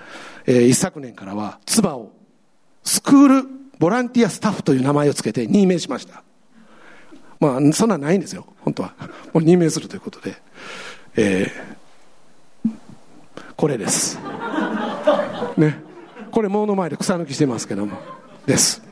[0.46, 2.12] えー、一昨年からは、唾を、
[2.82, 6.22] スクールボランティアスタッフという名前をつけて任命しました。
[7.38, 8.94] まあ、そんなんないんですよ、本当は。
[9.32, 10.34] もう任命するということで。
[11.16, 11.83] えー
[13.64, 14.18] これです。
[15.56, 15.80] ね。
[16.30, 17.96] これ、門の前で草抜きしてますけども。
[18.44, 18.82] です。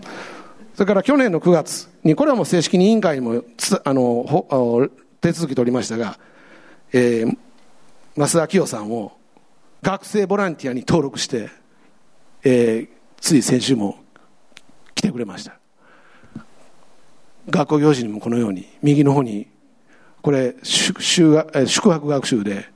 [0.73, 3.45] それから去年の9月に、これはもう正式に委員会にも
[3.85, 4.89] あの
[5.21, 6.19] 手続き取りましたが、
[6.91, 7.37] えー、
[8.17, 9.13] 増田清さんを
[9.83, 11.51] 学生ボランティアに登録して、
[12.43, 12.89] えー、
[13.21, 13.99] つい先週も
[14.95, 15.59] 来てくれました。
[17.51, 19.49] 学校行事にもこのように、右の方に、
[20.23, 20.95] これ、宿
[21.43, 22.73] 泊学習で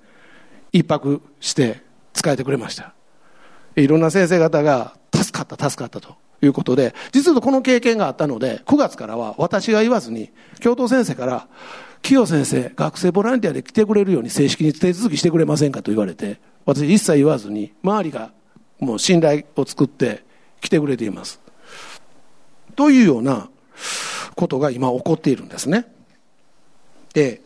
[0.73, 1.86] 一泊して
[2.17, 2.95] 使えてくれました。
[3.77, 11.47] いろんな先生方が助かった、助かったということで、実はこの経験があったので、9月からは私が言わずに、教頭先生から、
[12.03, 18.33] 清先生、学生ボランティアで来てくれるように正式に手続きしてくれませんかと言われて、私一切言わずに、周りが
[18.79, 20.25] もう信頼を作って
[20.61, 21.41] 来てくれています。
[22.77, 23.49] というような
[24.35, 25.87] ことが今起こっているんですね。
[27.13, 27.43] で、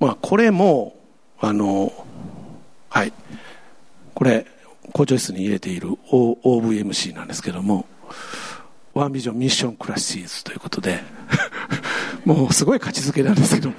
[0.00, 0.96] まあこれも、
[1.40, 1.92] あの、
[2.88, 3.12] はい。
[4.20, 4.44] これ、
[4.92, 7.86] 校長室に入れている OVMC なんですけども、
[8.92, 11.00] ワンビジョンミッションクラシーズということで、
[12.26, 13.76] もうすごい価値づけなんですけども、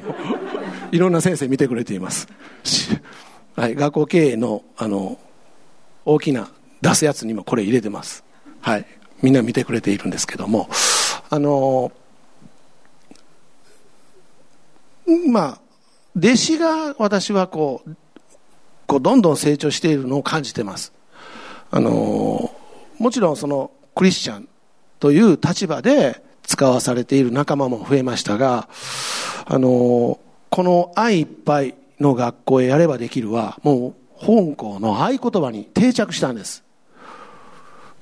[0.91, 2.27] いろんな先生見てくれています。
[3.55, 5.19] はい、学校経営の、あの、
[6.05, 6.49] 大きな
[6.81, 8.23] 出すやつにもこれ入れてます。
[8.61, 8.85] はい。
[9.21, 10.71] みんな見てくれているんですけども、
[11.29, 11.91] あの、
[15.29, 15.61] まあ、
[16.17, 17.95] 弟子が私はこう、
[18.91, 20.91] こうどんどん成長しているのを感じてます。
[21.71, 22.53] あの
[22.99, 24.49] もちろんそのクリスチャン
[24.99, 28.67] という立場で使わされている仲間も増えましたが、
[29.45, 36.65] あのこの愛いっぱいの学校へやればできるは、もう本校の合言葉に定着したんです。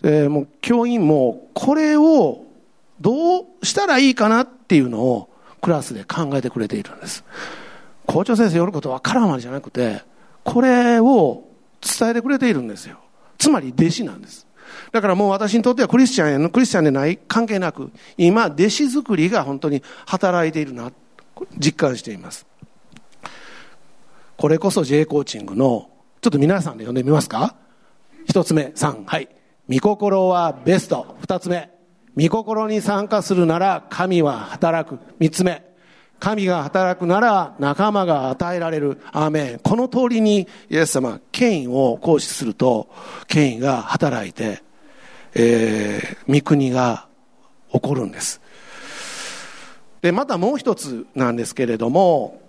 [0.02, 2.46] でもう教員もこれを
[3.00, 5.30] どうしたらいいかなっていうのを
[5.62, 7.24] クラスで考えてくれているんです。
[8.08, 10.02] 校長先生よることわからんまでじゃなくて、
[10.44, 11.48] これを
[11.82, 13.00] 伝えてくれているんですよ。
[13.38, 14.48] つまり弟子なんです。
[14.92, 20.92] だからもう私にとってはクリスチャンやクリスチャンでない関係なく、今、弟子作りが本当に働いているな、
[21.58, 22.46] 実感しています。
[24.38, 25.90] これこそ J コーチングの、
[26.22, 27.56] ちょっと皆さんで読んでみますか？
[28.26, 29.30] 一つ目、三、はい。
[29.68, 31.16] 見心はベスト。
[31.22, 31.70] 二つ目、
[32.16, 35.00] 見心に参加するなら神は働く。
[35.20, 35.64] 三つ目、
[36.20, 39.02] 神が働くなら仲間が与えられる。
[39.12, 39.60] アーメン。
[39.60, 42.90] この通りにイエス様、権威を行使すると、
[43.28, 44.62] 権威が働いて、
[45.34, 47.08] えー、御国が
[47.72, 48.42] 起こるんです。
[50.02, 52.42] で、またもう一つなんですけれども、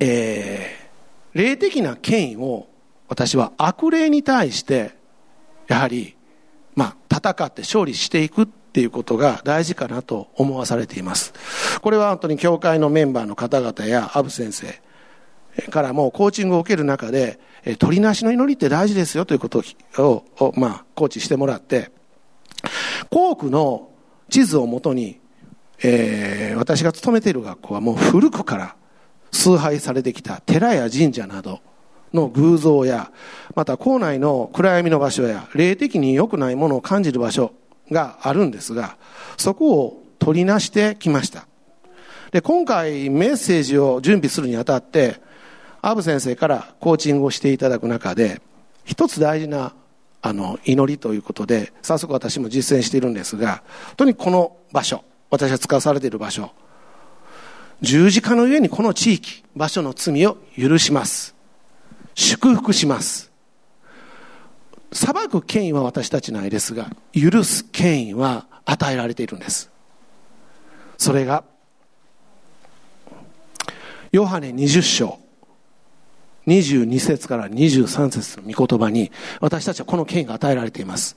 [0.00, 2.66] えー、霊的な権威を
[3.08, 4.94] 私は悪霊に対して、
[5.68, 6.16] やはり、
[6.74, 11.32] まあ、戦って勝利していくっていうことが大事かなと思わされています。
[11.80, 14.80] これは本当に教会のメンバーの方々やアブ先生
[15.70, 17.38] からもコーチングを受ける中で、
[17.78, 19.62] 取りなしの祈りって大事ですよということ
[19.98, 20.24] を、
[20.56, 21.92] まあ、コーチしてもらって、
[23.10, 23.90] 校区の
[24.28, 25.20] 地図をもとに、
[25.84, 28.74] えー、私が勤めている学校はもう古くから
[29.30, 31.60] 崇拝されてきた寺や神社など
[32.12, 33.12] の偶像や、
[33.54, 37.52] また校内の暗闇の場所や、霊的に良くないものを感じる場所
[37.94, 38.98] があるんですが、
[39.38, 41.46] そこを取りなしてきました。
[42.30, 45.22] で、今回メッセージを準備するにあたって、
[45.80, 48.42] アブ先生からコーチングをしていただく中で、
[48.84, 49.72] 一つ大事な
[50.20, 53.62] あの祈りということで、早速私も実践しているんですが、
[53.96, 56.50] とにかくこの場所、私が使わされている場所、
[57.82, 61.34] 十字架の上にこの地域、場所の罪を許します。
[62.14, 63.33] 祝福します。
[64.94, 69.68] 裁く権威は私たちないですが、許す権威は与えられているんです。
[70.96, 71.42] それが、
[74.12, 75.18] ヨハネ20章、
[76.46, 81.16] 22節から23節の御言葉に、私たちはこの権威が与えられています。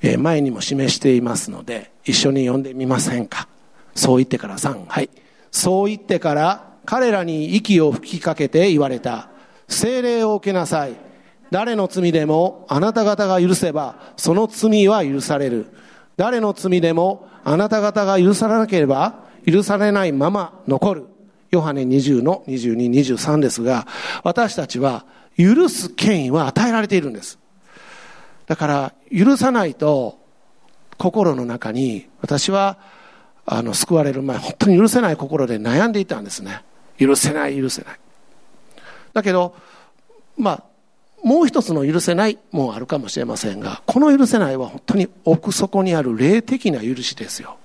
[0.00, 3.46] えー、前にも示していますので、一緒に読んでみませんか？
[3.94, 5.10] そう言ってから3、はい。
[5.50, 9.28] そう言ってから、彼らに息を吹きかけて言われた。
[9.68, 11.13] 精霊を受けなさい。
[11.54, 15.66] 誰の罪でもあなた方が許せば、その罪は許される。
[16.16, 21.04] 誰の罪でもあなた方が許されなければ、許されないまま残る。
[21.52, 23.86] ヨハネ20の22、23ですが、
[24.24, 25.06] 私たちは
[25.38, 27.38] 許す権威は与えられているんです。
[28.48, 30.18] だから、許さないと、
[30.98, 32.78] 心の中に、私は、
[33.46, 36.64] あの、救われる前、本当に許せない心で悩んでいたんですね。
[36.98, 38.00] 許せない、許せない。
[39.12, 39.54] だけど、
[40.36, 40.73] まあ、
[41.24, 47.56] もう一つの許せないもあるかもしれませんが、この許せないは本当に奥底にある霊的な許しですよ。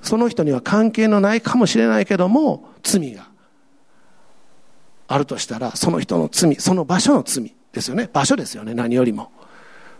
[0.00, 3.28] その人には関係のないかもしれないけども、罪が
[5.06, 8.08] あるとしたら、その人の罪、その場所の罪ですよね。
[8.10, 9.32] 場所ですよね、何よりも。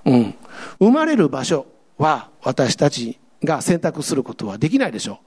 [0.07, 0.35] うん。
[0.79, 1.67] 生まれる場所
[1.99, 5.21] は私たちが選択することはできないでしょ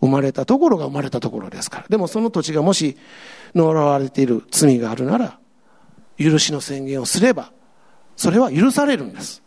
[0.00, 0.06] う。
[0.06, 1.86] 生まれたところが生まれたところですから。
[1.88, 2.96] でもその土地がもし
[3.54, 5.38] 呪われている罪があるなら、
[6.18, 7.52] 許しの宣言をすれば、
[8.16, 9.42] それは許されるんです。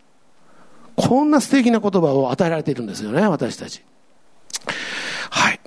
[0.96, 3.84] こんな素敵な言葉を与えられているんですよね、私たち。
[5.30, 5.60] はい。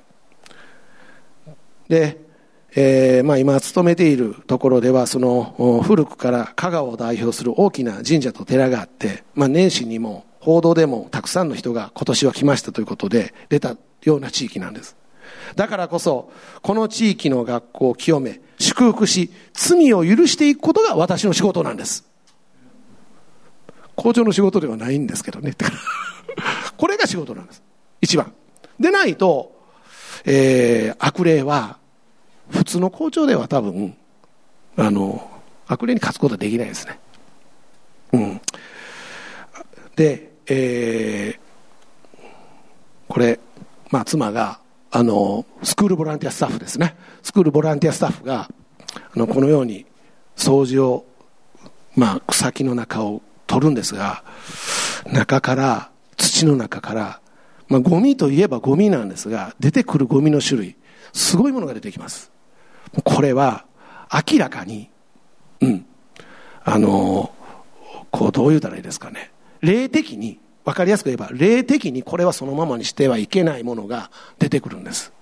[1.87, 2.25] で、
[2.75, 14.97] えー、まあ今勤めているところでは、その古くから香川を代表する大きな神社と寺があって、まあ年始にも報道でもたくさんの人が今年は来ましたということで出たような地域なんです。
[15.55, 16.31] だからこそ、
[16.61, 22.05] この地域の学校を清め、祝福し、罪を許していくことが私の仕事なんです。
[23.95, 25.53] 校長の仕事ではないんですけどね。
[26.77, 27.63] これが仕事なんです。
[28.01, 28.33] 一番。
[28.79, 29.55] でないと、
[30.25, 31.77] えー、悪霊は、
[32.49, 33.95] 普通の校長では多分、
[34.77, 35.31] あの、
[35.67, 36.99] 悪霊に勝つことはできないですね。
[38.11, 38.41] うん。
[39.95, 41.39] で、えー、
[43.07, 43.39] これ、
[43.89, 44.59] まあ、妻が、
[44.91, 46.95] あの、スクールボランティアスタッフですね。
[47.21, 48.49] スクールボランティアスタッフが、
[48.95, 49.85] あの、このように
[50.35, 51.05] 掃除を、
[51.95, 54.23] まあ、草木の中を取るんですが、
[55.11, 57.19] 中から、土の中から、
[57.67, 60.75] まあ、ゴミといえばゴミなんですが、出てくるゴミの種類、
[61.13, 62.31] すごいものが出てきます。
[63.03, 63.65] これは、
[64.31, 64.89] 明らかに、
[65.61, 65.85] うん、
[66.63, 67.33] あの、
[68.11, 69.31] こう、どう言うたらいいですかね。
[69.61, 74.09] 霊的に、わかりやすく言えば、霊的にこれはそのままにしてはいけないものが
[74.39, 75.13] 出てくるんです。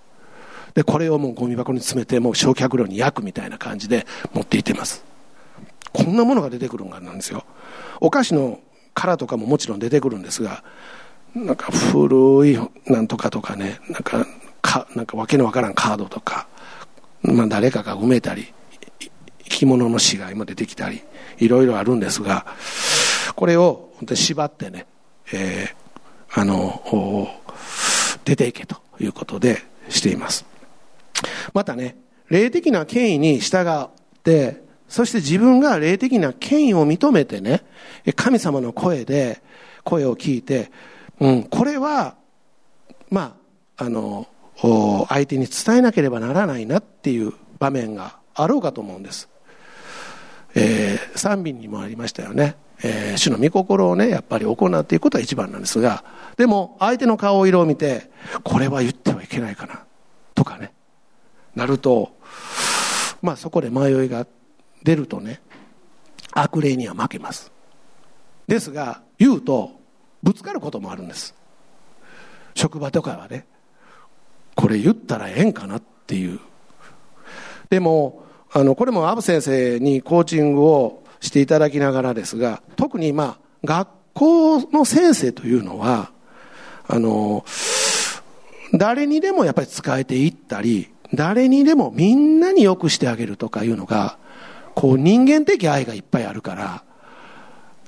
[0.73, 5.03] で、これをもうゴミ箱に詰めて、もう焼却炉に焼くみたいな感じで持っていってます。
[5.91, 7.45] こんなものが出てくるんがなんですよ。
[7.99, 8.59] お菓子の
[8.93, 10.63] 殻とかももちろん出てくるんですが、
[11.35, 14.25] なんか古いなんとかとかね、なんか、
[14.61, 16.47] かなんかわけのわからんカードとか、
[17.21, 18.53] まあ誰かが埋めたり、
[19.43, 21.03] 生き物の死骸も出てきたり、
[21.37, 22.45] いろいろあるんですが、
[23.35, 24.85] これを本当に縛ってね、
[25.31, 27.27] えー、あの、
[28.25, 30.45] 出ていけということでしています。
[31.53, 31.95] またね、
[32.29, 33.89] 霊的な権威に従っ
[34.23, 37.63] て、そして自分が霊的な権威を認めてね、
[38.15, 39.41] 神様の声で、
[39.83, 40.71] 声を聞いて、
[41.19, 42.15] うん、これは、
[43.09, 43.35] ま
[43.77, 44.27] あ、あの、
[45.09, 49.29] 相手に伝えなければならないなっていう場面があろうかと思うんです、
[50.55, 56.03] えー、賛美にもありましたよね、えー、主の御心をねやっぱり行っていくことが一番なんですが
[56.37, 58.11] でも相手の顔色を見て
[58.43, 59.85] これは言ってはいけないかな
[60.35, 60.73] とかね
[61.55, 62.17] なると
[63.21, 64.27] まあそこで迷いが
[64.83, 65.41] 出るとね
[66.33, 67.51] 悪霊には負けます。
[68.47, 69.71] ですが言うと
[70.21, 71.35] ぶつかることもあるんです。
[72.55, 73.45] 職場とかはね
[74.55, 76.39] これ言ったらええんかなっていう。
[77.69, 86.11] でもあのこれもアブ先生にコーチングをしていただきながらですが特にまあ学校の先生というのは
[86.87, 87.45] あの
[88.73, 94.17] 誰にでもやっぱり使えていったり誰にでもみんなによくしてあげるとかいうのが
[94.75, 96.83] こう人間的愛がいっぱいあるから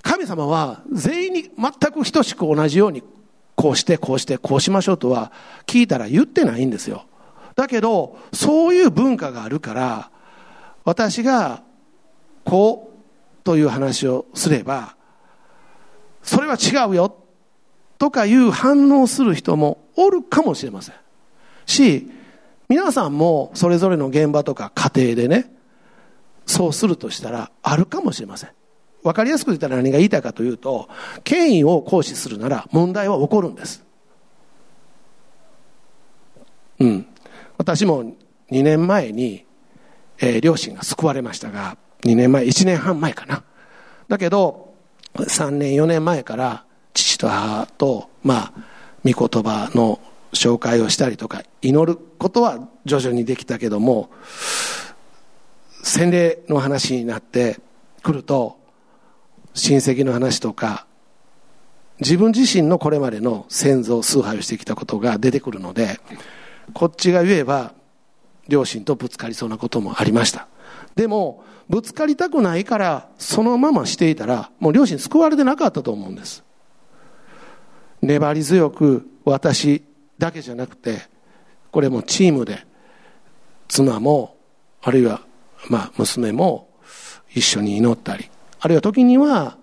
[0.02, 3.04] 神様は全員に全く等しく同じように
[3.56, 5.32] こうしてこうしてこうしましょうとは
[5.66, 7.06] 聞いたら言ってないんですよ。
[7.56, 10.12] だけどそういう文化があるから
[10.84, 11.64] 私が
[12.46, 12.85] こう
[13.46, 14.96] という話をすれば
[16.24, 17.16] それは違うよ
[18.00, 20.96] とかいう反応する人もおるかもしれません。
[21.66, 22.10] し
[22.68, 25.54] 皆さんもそれぞれの現場とか家庭でね
[26.46, 28.50] そうするとしたらあるかもしれません。
[29.04, 30.89] 分かりやすく言ったら何が言いたいかというと
[31.24, 33.86] 権威を行使するなら問題は起こるんです。
[36.80, 37.06] うん。
[37.60, 39.46] 私も2年前に、
[40.18, 43.43] えー、両親が救われましたが2年前1年半前かな。
[44.08, 44.74] だけど
[45.16, 48.53] 3年4年前から父と母とまあ
[49.03, 49.99] 御言葉の
[50.34, 54.10] 紹介をしたりとか祈ることは徐々にできたけども
[55.84, 57.60] 洗礼の話になって
[58.03, 58.60] くると
[59.53, 60.86] 親戚の話とか
[61.99, 65.99] 自分自身のこれまでの先祖崇拝をしてきたことが出てくるので
[66.74, 67.74] こっちが言えば
[68.47, 70.47] 両親とぶつかりそうなこともありました。
[70.96, 76.43] でもぶつかりたくないからそのまましていたらもう両親救われてなかったと思うんです。
[78.02, 79.84] 粘り強く私
[80.18, 81.02] だけじゃなくて
[81.72, 82.66] これもチームで
[83.68, 84.38] 妻も
[84.82, 85.22] あるいは
[85.70, 86.70] まあ娘も
[87.34, 88.30] 一緒に祈ったり
[88.60, 89.58] あるいは時には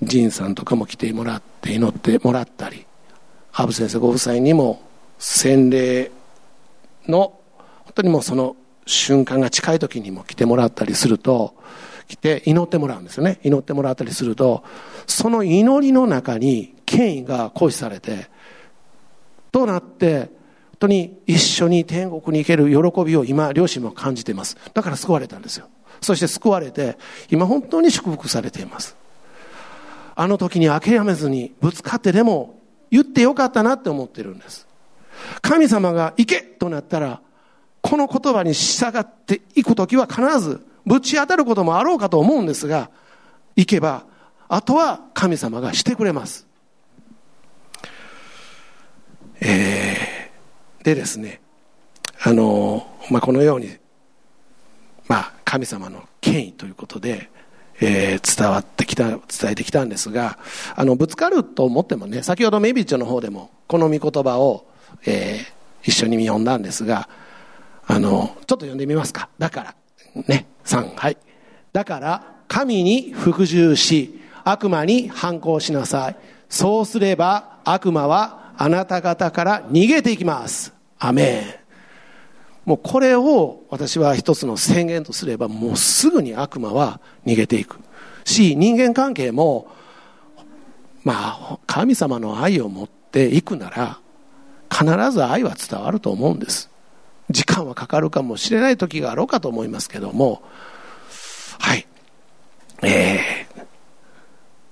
[0.00, 2.86] 仁さんとかも来てもらって祈ってもらったり
[3.50, 4.82] 羽生先生ご夫妻にも
[5.18, 6.10] 洗礼
[7.06, 7.38] の
[7.84, 8.56] 本当にもうその
[8.86, 11.54] 瞬間が近い時にも来てもらったりすると
[12.08, 13.38] 来て祈ってもらうんですよね。
[13.42, 14.64] 祈ってもらったりすると
[15.06, 18.28] その祈りの中に権威が行使されて
[19.50, 20.28] となって本
[20.80, 24.56] 当に一緒に天国に行ける喜びを今両親も感じています。
[24.74, 25.68] だから救われたんですよ。
[26.00, 26.98] そして救われて
[27.30, 28.96] 今本当に祝福されています。
[30.16, 32.58] あの時に諦めずにぶつかってでも
[32.90, 34.66] 言ってよかったなって思ってるんです。
[35.40, 37.20] 神様が行けとなったら
[37.92, 42.88] この言葉に従っていく時は必ずぶち当たることもあろうかと思うんですが
[43.54, 44.06] 行けば
[44.48, 46.46] あとは神様がしてくれます。
[49.42, 51.42] えー、でですね
[52.22, 53.76] あの、まあ、このように
[55.06, 57.28] まあ、神様の権威ということで、
[57.78, 59.18] えー、伝わってきた伝
[59.50, 60.38] えてきたんですが
[60.74, 64.64] あのぶつかると思ってもね先ほどメビッチョの方でもこの御言葉を、
[65.04, 67.10] えー、一緒に読んだんですが
[67.86, 69.28] あのちょっと読んでみますか。
[69.38, 69.74] だか
[70.14, 71.16] らね3はい。
[71.72, 76.16] だから神に服従し悪魔に反抗しなさい。
[76.48, 80.72] そうすれば悪魔はあなた方から逃げていきます。
[80.98, 81.62] アメン。
[82.64, 87.78] もうこれを私は一つの宣言とすればもうすぐに悪魔は逃げていく。
[88.24, 89.66] し人間関係も
[91.02, 93.98] まあ神様の愛を持っていくなら
[94.70, 96.70] 必ず愛は伝わると思うんです。
[97.32, 100.42] 時間はかかるかもしれない時があろうかと思いますけども。
[101.58, 101.86] はい。
[102.82, 103.46] え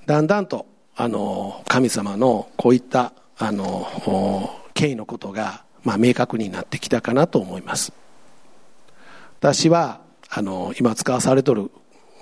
[0.04, 3.86] ー、だんだんとあの神様のこういったあの
[4.74, 7.92] 権威のことがまあ、明確になってきたかなと思います。
[9.40, 11.70] 私はあの今使わされとる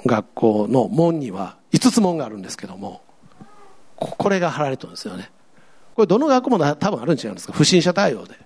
[0.07, 3.03] 学校の門には5つ門があるんですけども
[3.97, 5.31] これが貼られてるんですよね。
[5.97, 7.53] これどの学校も多分あるん違うんですか。
[7.53, 8.37] 不審者対応で。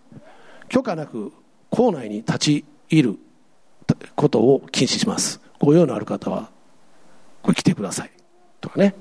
[0.69, 1.33] 許可なく
[1.73, 3.19] 校内に立ち入る
[4.15, 6.51] ことを禁止しますご用のある方は
[7.43, 8.13] これ来てください
[8.61, 8.95] とかね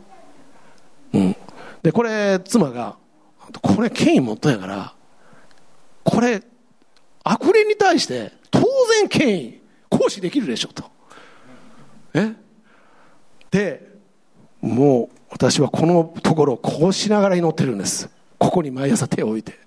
[1.14, 1.36] うん
[1.84, 2.98] でこれ妻が
[3.62, 4.96] これ権威持ったんやから
[6.04, 6.42] これ、
[7.24, 8.60] 悪霊に対して当
[9.00, 10.84] 然権威、行使できるでしょと。
[12.16, 12.34] え？
[13.52, 13.88] で、
[14.62, 18.10] もう私はこのところこうしながら祈ってるんです。
[18.40, 19.60] ここに毎朝手を置いて。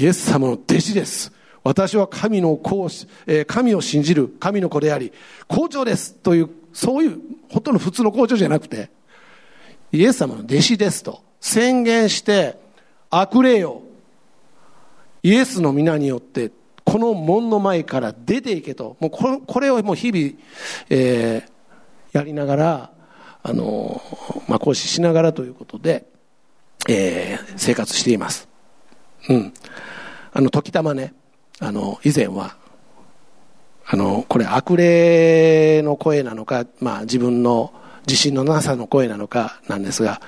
[0.00, 1.32] イエス様の弟子です
[1.62, 2.88] 私は神の子を、
[3.26, 5.12] えー、神を信じる神の子であり
[5.46, 7.18] 校長ですというそういう
[7.50, 8.90] ほとんど普通の校長じゃなくて
[9.92, 12.58] イエス様の弟子ですと宣言して
[13.10, 13.82] 悪霊を
[15.22, 16.50] イエスの皆によって
[16.84, 20.32] この門の前から出ていけともうこれをもう日々、
[20.88, 22.90] えー、やりながら
[23.42, 24.00] あの、
[24.48, 26.06] まあ、講師しながらということで、
[26.88, 28.48] えー、生活しています。
[29.28, 29.52] うん。
[30.32, 31.14] あの時たまね。
[31.60, 32.56] あの以前は
[33.86, 37.72] あのこれ悪霊の声なのか、まあ、自分の
[38.06, 40.20] 自信のなさの声なのかなんですが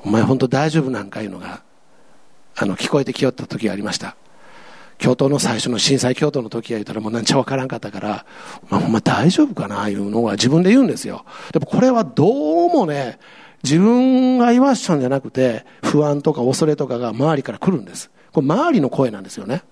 [0.00, 1.62] お前本当大丈夫なんかいうのが
[2.56, 4.16] あの聞こえてきよった時がありました。
[4.98, 8.26] 京都の最初の震災京都の時は言ったらもうなんちゃわからんかったから、
[8.68, 11.24] まあ、ほんま大丈夫かないうのは自分で言うんですよ。
[11.52, 13.20] でもこれはどうもね
[13.62, 18.10] 自分が言わしたんじゃなくて不安とか恐れとかが周りから来るんです。
[18.32, 19.62] これ周りの声なんですよね。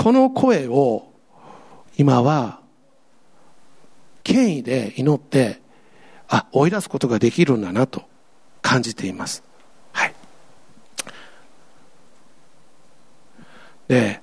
[0.00, 1.12] この声を
[1.98, 2.60] 今は
[4.22, 5.60] 権威で祈って
[6.26, 8.04] あ追い出すことができるんだなと
[8.62, 9.44] 感じています。
[9.92, 10.14] はい。
[13.88, 14.22] で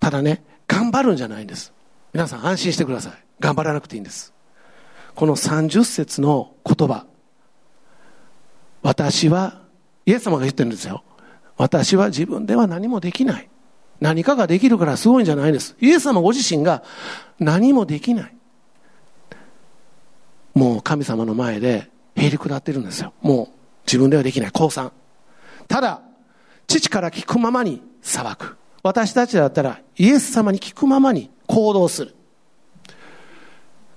[0.00, 1.72] ただね頑張るんじゃないんです。
[2.12, 3.12] 皆さん安心してください。
[3.40, 4.34] 頑張らなくていいんです。
[5.14, 7.06] この30節の言葉。
[8.82, 9.62] 私は
[10.04, 11.02] イエス様が言ってるんですよ。
[11.56, 13.48] 私は自分では何もできない。
[14.00, 15.76] 何かができるからすごいんじゃないです。
[15.80, 16.82] イエス様ご自身が
[17.38, 18.36] 何もできない。
[20.54, 23.12] もう神様の前でへり下ってるんですよ。
[23.20, 23.48] もう
[23.86, 24.50] 自分ではできない。
[24.50, 24.92] 降参。
[25.68, 26.02] ただ、
[26.66, 28.56] 父から聞くままに裁く。
[28.82, 32.14] 私たちだったらイエス様に聞くままに行動する。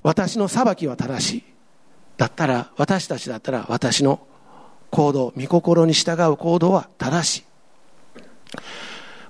[0.04, 1.44] 私の裁きは正しい。
[2.18, 4.20] だったら、私たちだったら私の
[4.92, 7.44] 行動、御心に従う行動は正しい。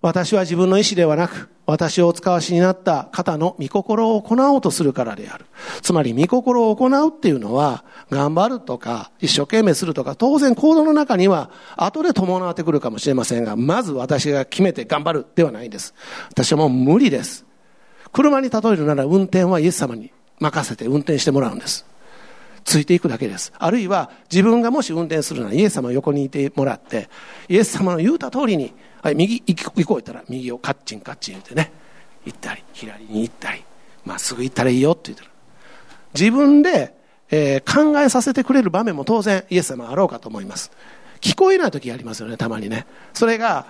[0.02, 5.46] 私は自分の意思ではなく、私をお使わしになった方の御心を行おうとするからである。
[5.82, 15.94] つまり、御心を行うっていうのは、頑張るとか、一生懸命するとか、当然行動の中には、後で伴ってくるかもしれませんが、まず私が決めて頑張るではないんです。
[16.30, 17.46] 私はもう無理です。
[18.12, 21.86] 車に例えるなら、運転はイエス様に任せて運転してもらうんです。
[22.64, 23.52] ついていくだけです。
[23.58, 27.10] あるいは、自分がもし運転するなら、イエス様横にいてもらって、
[27.48, 31.72] イエス様の言うた通りに、はい、右行こう言ったら右をカッチンカッチン言ってね
[32.26, 33.64] 行ったり左に行ったり
[34.06, 35.30] まっすぐ行ったらいいよって言ってる
[36.14, 36.96] 自分で、
[37.30, 40.72] えー、考えさせてくれる場面も当然イエス様あろうかと思います。
[41.22, 42.86] 聞こえない時ありますよねたまにね。
[43.14, 43.68] それが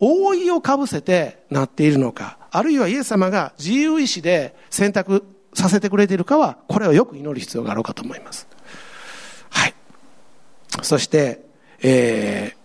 [0.00, 5.24] 覆いをかぶせてなっているのかあるいはイエス様が自由意志で選択
[5.54, 8.48] させてくれているかはこれをよく祈る必要があろうかと思います。
[9.50, 9.74] はい。
[10.82, 11.44] そして、
[11.82, 12.61] えー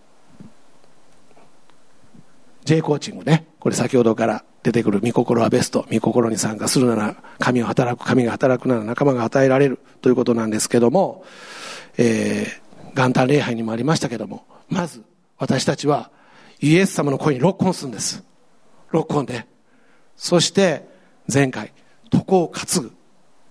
[2.67, 11.23] J コーチングね、これ先ほどから出てくる、御心はベスト、御心に参加するなら、神を働く、神が働くなら仲間が与えられるということなんですけども、
[11.97, 15.01] えー、元旦礼拝にもありましたけども、まず
[15.37, 16.11] 私たちは
[16.59, 18.21] イエス様の声にロックオンするんです。
[18.91, 19.47] ロックオンで。
[20.17, 20.89] そして
[21.33, 21.71] 前回、
[22.11, 22.91] 床を担ぐ。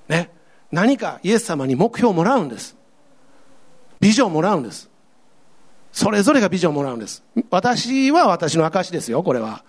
[0.08, 0.30] ね。
[0.70, 2.76] 何かイエス様に目標をもらうんです。
[3.98, 4.90] ビジョンをもらうんです。
[5.96, 7.24] それぞれがビジョンをもらうんです。
[7.48, 9.64] 私は私の証ですよ、これは。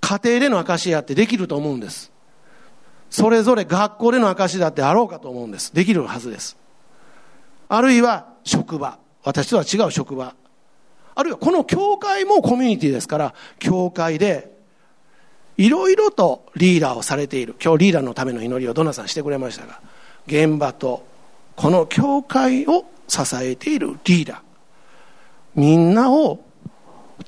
[0.00, 2.10] 家庭での証やってできると思うんです。
[3.10, 5.72] それぞれ学校での証だってあろうかと思うんです。
[5.72, 6.56] できるはずです。
[7.68, 8.98] あるいは職場。
[9.22, 10.34] 私とは違う職場。
[11.14, 14.50] あるいはこの教会もコミュニティですから、教会で
[15.56, 17.54] いろいろとリーダーをされている。
[17.62, 19.80] 今日リーダーのための祈りをドナさんしてくれましたが、
[20.26, 21.06] 現場と
[21.54, 24.49] この教会を支えているリーダー。
[25.54, 26.44] みんなを本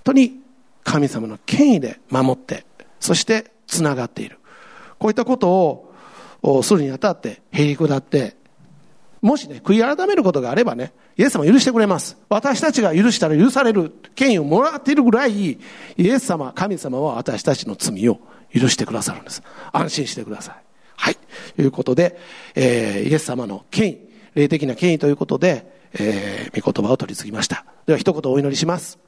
[0.05, 0.41] 当に
[0.85, 2.65] 神様の権威で守って
[3.01, 4.39] そしてつながっている。
[4.99, 5.93] こういったこと
[6.43, 8.37] をするにあたってへりくだって
[9.21, 12.17] もしね悔い改めることがあればねイエス様許してくれます。
[12.29, 15.59] 私たちが許したら許される権威をもらっているぐらいイ
[15.97, 18.21] エス様神様は私たちの罪を
[18.53, 19.43] 許してくださるんです。
[19.73, 20.57] 安心してください。
[20.97, 21.17] はい。
[21.57, 22.19] ということで、
[22.55, 23.99] えー、イエス様の権威
[24.35, 27.65] 霊的な権威ということでえー、御言葉を取り継ぎました。
[27.87, 28.99] では一言お祈りします、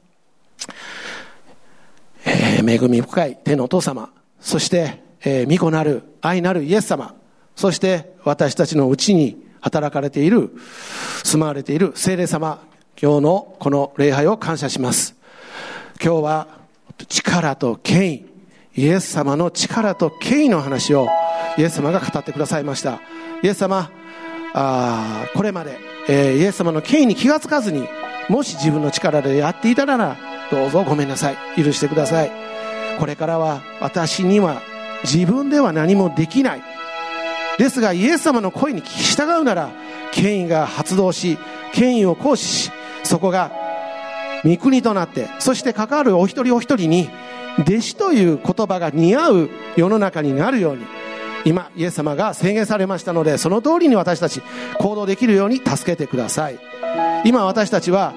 [2.25, 4.09] えー、恵み深い天のお父様
[4.39, 7.15] そして、えー、御子なる愛なるイエス様
[7.55, 10.51] そして私たちのうちに働かれている
[11.23, 12.61] 住まわれている聖霊様
[13.01, 15.15] 今日のこの礼拝を感謝します。
[16.03, 16.47] 今日は
[17.07, 18.25] 力と権威
[18.75, 21.07] イエス様の力と権威の話を
[21.57, 22.99] イエス様が語ってくださいました。
[23.41, 23.89] イエス様
[24.57, 25.77] あこれまで
[26.07, 27.87] えー、イエス様の権威に気がつかずに
[28.29, 30.17] もし自分の力でやっていたなら
[30.51, 31.37] どうぞごめんなさい。
[31.57, 32.31] 許してください。
[32.99, 34.61] これからは私には
[35.03, 36.63] 自分では何もできない。
[37.57, 39.69] ですがイエス様の声に従うなら
[40.11, 41.37] 権威が発動し
[41.73, 42.71] 権威を行使し
[43.03, 43.51] そこが
[44.43, 47.09] 御国となってそして関わるお一人お一人に
[47.59, 50.85] 弟子という言葉が似合う世の中になるように
[51.45, 54.41] 今イエス様が宣言されましたのでその通りに私たち
[54.79, 56.59] 行動できるように助けてください。
[57.23, 58.13] 今私たちは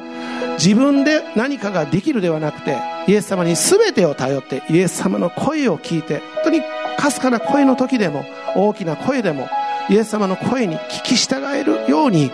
[0.59, 2.77] 自分で何かができるではなくて
[3.07, 6.63] イエス様に全てを頼ってイエス様の声を聞いて本当に
[6.99, 8.25] かすかな声の時でも
[8.57, 9.49] 大きな声でも
[9.89, 12.31] イエス様の声に聞き従えるように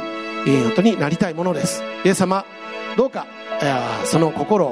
[0.64, 1.82] 本当になりたいものです。
[2.04, 2.44] イエス様
[2.96, 3.26] どうか
[4.04, 4.66] その心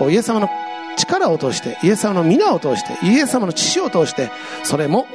[0.00, 0.48] をイエス様の
[0.96, 4.30] 力を通してイエス様の皆を通してイエス様の父を通して
[4.64, 5.06] それも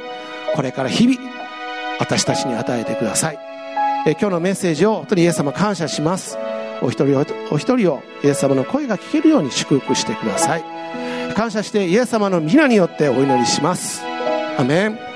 [0.56, 1.18] これから日々
[2.00, 3.40] 私たちに与えてください。
[4.06, 6.38] え今日のメッセージを本当にイエス様感謝します。
[6.82, 7.18] お一人
[7.52, 10.64] お一人をイエス様の声が聞けるように祝福してください。
[11.36, 14.04] 感謝してイエス様の皆によってお祈りします。
[14.58, 15.13] アメン。